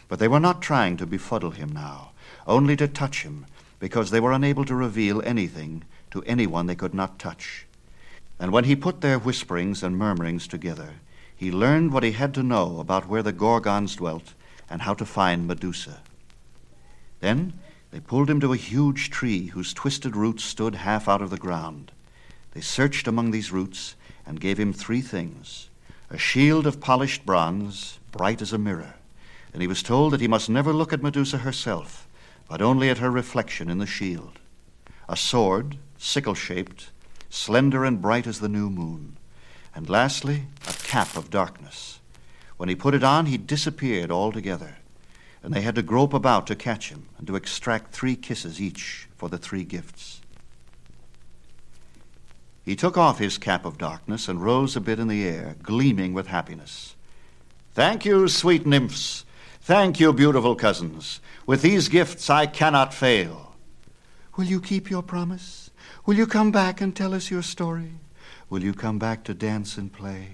But 0.07 0.19
they 0.19 0.27
were 0.27 0.39
not 0.39 0.61
trying 0.61 0.97
to 0.97 1.05
befuddle 1.05 1.51
him 1.51 1.71
now, 1.71 2.11
only 2.47 2.75
to 2.77 2.87
touch 2.87 3.23
him, 3.23 3.45
because 3.79 4.11
they 4.11 4.19
were 4.19 4.31
unable 4.31 4.63
to 4.65 4.75
reveal 4.75 5.21
anything 5.25 5.83
to 6.11 6.23
anyone 6.23 6.67
they 6.67 6.75
could 6.75 6.93
not 6.93 7.19
touch. 7.19 7.65
And 8.39 8.51
when 8.51 8.63
he 8.63 8.75
put 8.75 9.01
their 9.01 9.19
whisperings 9.19 9.83
and 9.83 9.97
murmurings 9.97 10.47
together, 10.47 10.93
he 11.35 11.51
learned 11.51 11.91
what 11.91 12.03
he 12.03 12.13
had 12.13 12.33
to 12.35 12.43
know 12.43 12.79
about 12.79 13.07
where 13.07 13.23
the 13.23 13.33
Gorgons 13.33 13.97
dwelt 13.97 14.33
and 14.69 14.83
how 14.83 14.93
to 14.93 15.05
find 15.05 15.47
Medusa. 15.47 16.01
Then 17.19 17.53
they 17.93 17.99
pulled 17.99 18.27
him 18.27 18.39
to 18.39 18.51
a 18.51 18.57
huge 18.57 19.11
tree 19.11 19.45
whose 19.45 19.71
twisted 19.71 20.15
roots 20.15 20.43
stood 20.43 20.73
half 20.73 21.07
out 21.07 21.21
of 21.21 21.29
the 21.29 21.37
ground. 21.37 21.91
They 22.53 22.61
searched 22.61 23.07
among 23.07 23.29
these 23.29 23.51
roots 23.51 23.93
and 24.25 24.39
gave 24.39 24.59
him 24.59 24.73
three 24.73 25.01
things 25.01 25.69
a 26.09 26.17
shield 26.17 26.65
of 26.65 26.81
polished 26.81 27.23
bronze, 27.23 27.99
bright 28.11 28.41
as 28.41 28.51
a 28.51 28.57
mirror. 28.57 28.95
And 29.53 29.61
he 29.61 29.67
was 29.67 29.83
told 29.83 30.11
that 30.11 30.21
he 30.21 30.27
must 30.27 30.49
never 30.49 30.73
look 30.73 30.91
at 30.91 31.03
Medusa 31.03 31.37
herself, 31.37 32.07
but 32.49 32.63
only 32.63 32.89
at 32.89 32.97
her 32.97 33.11
reflection 33.11 33.69
in 33.69 33.77
the 33.77 33.85
shield. 33.85 34.39
A 35.07 35.15
sword, 35.15 35.77
sickle 35.95 36.33
shaped, 36.33 36.89
slender 37.29 37.85
and 37.85 38.01
bright 38.01 38.25
as 38.25 38.39
the 38.39 38.49
new 38.49 38.71
moon. 38.71 39.17
And 39.75 39.87
lastly, 39.87 40.47
a 40.67 40.73
cap 40.73 41.15
of 41.15 41.29
darkness. 41.29 41.99
When 42.57 42.69
he 42.69 42.75
put 42.75 42.95
it 42.95 43.03
on, 43.03 43.27
he 43.27 43.37
disappeared 43.37 44.09
altogether. 44.09 44.77
And 45.43 45.53
they 45.53 45.61
had 45.61 45.75
to 45.75 45.83
grope 45.83 46.13
about 46.13 46.47
to 46.47 46.55
catch 46.55 46.89
him 46.89 47.09
and 47.17 47.27
to 47.27 47.35
extract 47.35 47.91
three 47.91 48.15
kisses 48.15 48.61
each 48.61 49.07
for 49.17 49.27
the 49.29 49.37
three 49.37 49.65
gifts. 49.65 50.21
He 52.63 52.77
took 52.77 52.97
off 52.97 53.19
his 53.19 53.37
cap 53.37 53.65
of 53.65 53.77
darkness 53.77 54.29
and 54.29 54.41
rose 54.41 54.77
a 54.77 54.81
bit 54.81 54.99
in 54.99 55.09
the 55.09 55.27
air, 55.27 55.57
gleaming 55.61 56.13
with 56.13 56.27
happiness. 56.27 56.95
Thank 57.73 58.05
you, 58.05 58.29
sweet 58.29 58.65
nymphs. 58.65 59.25
Thank 59.61 59.99
you, 59.99 60.13
beautiful 60.13 60.55
cousins. 60.55 61.19
With 61.45 61.61
these 61.61 61.89
gifts 61.89 62.29
I 62.29 62.45
cannot 62.45 62.93
fail. 62.93 63.53
Will 64.37 64.45
you 64.45 64.61
keep 64.61 64.89
your 64.89 65.03
promise? 65.03 65.71
Will 66.05 66.15
you 66.15 66.25
come 66.25 66.51
back 66.51 66.79
and 66.79 66.95
tell 66.95 67.13
us 67.13 67.29
your 67.29 67.41
story? 67.41 67.93
Will 68.49 68.63
you 68.63 68.73
come 68.73 68.97
back 68.97 69.23
to 69.25 69.33
dance 69.33 69.77
and 69.77 69.91
play? 69.91 70.29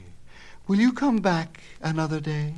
Will 0.68 0.80
you 0.80 0.94
come 0.94 1.18
back 1.18 1.62
another 1.82 2.20
day? 2.20 2.54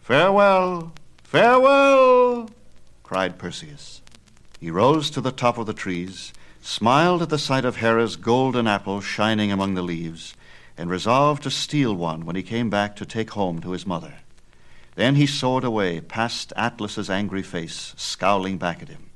Farewell, 0.00 0.92
farewell, 1.28 2.48
cried 3.02 3.36
Perseus. 3.36 4.00
He 4.58 4.70
rose 4.70 5.10
to 5.10 5.20
the 5.20 5.30
top 5.30 5.58
of 5.58 5.66
the 5.66 5.74
trees 5.74 6.32
smiled 6.62 7.20
at 7.20 7.28
the 7.28 7.38
sight 7.38 7.66
of 7.66 7.76
Hera's 7.76 8.16
golden 8.16 8.66
apple 8.66 9.02
shining 9.02 9.52
among 9.52 9.74
the 9.74 9.82
leaves, 9.82 10.34
and 10.78 10.88
resolved 10.88 11.42
to 11.42 11.50
steal 11.50 11.94
one 11.94 12.24
when 12.24 12.34
he 12.34 12.42
came 12.42 12.70
back 12.70 12.96
to 12.96 13.04
take 13.04 13.30
home 13.30 13.60
to 13.60 13.72
his 13.72 13.86
mother. 13.86 14.14
Then 14.94 15.16
he 15.16 15.26
soared 15.26 15.64
away 15.64 16.00
past 16.00 16.54
Atlas's 16.56 17.10
angry 17.10 17.42
face, 17.42 17.92
scowling 17.98 18.56
back 18.56 18.80
at 18.80 18.88
him. 18.88 19.10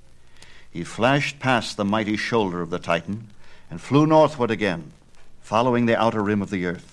He 0.71 0.85
flashed 0.85 1.39
past 1.39 1.79
the 1.79 1.85
mighty 1.85 2.19
shoulder 2.19 2.61
of 2.61 2.69
the 2.69 2.79
Titan 2.79 3.29
and 3.71 3.81
flew 3.81 4.07
northward 4.07 4.51
again, 4.51 4.93
following 5.41 5.87
the 5.87 5.99
outer 5.99 6.23
rim 6.23 6.43
of 6.43 6.51
the 6.51 6.67
earth. 6.67 6.92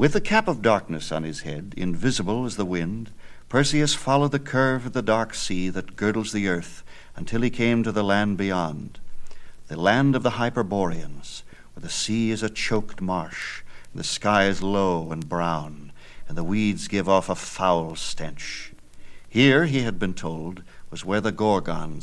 With 0.00 0.14
the 0.14 0.20
cap 0.22 0.48
of 0.48 0.62
darkness 0.62 1.12
on 1.12 1.24
his 1.24 1.40
head, 1.40 1.74
invisible 1.76 2.46
as 2.46 2.56
the 2.56 2.64
wind, 2.64 3.10
Perseus 3.50 3.92
followed 3.92 4.32
the 4.32 4.38
curve 4.38 4.86
of 4.86 4.94
the 4.94 5.02
dark 5.02 5.34
sea 5.34 5.68
that 5.68 5.94
girdles 5.94 6.32
the 6.32 6.48
earth 6.48 6.82
until 7.16 7.42
he 7.42 7.50
came 7.50 7.82
to 7.82 7.92
the 7.92 8.02
land 8.02 8.38
beyond, 8.38 8.98
the 9.68 9.78
land 9.78 10.16
of 10.16 10.22
the 10.22 10.38
Hyperboreans, 10.40 11.42
where 11.74 11.82
the 11.82 11.90
sea 11.90 12.30
is 12.30 12.42
a 12.42 12.48
choked 12.48 13.02
marsh, 13.02 13.60
the 13.94 14.02
sky 14.02 14.46
is 14.46 14.62
low 14.62 15.12
and 15.12 15.28
brown, 15.28 15.92
and 16.26 16.38
the 16.38 16.44
weeds 16.44 16.88
give 16.88 17.06
off 17.06 17.28
a 17.28 17.34
foul 17.34 17.94
stench. 17.94 18.72
Here, 19.28 19.66
he 19.66 19.82
had 19.82 19.98
been 19.98 20.14
told, 20.14 20.62
was 20.90 21.04
where 21.04 21.20
the 21.20 21.30
Gorgons 21.30 21.98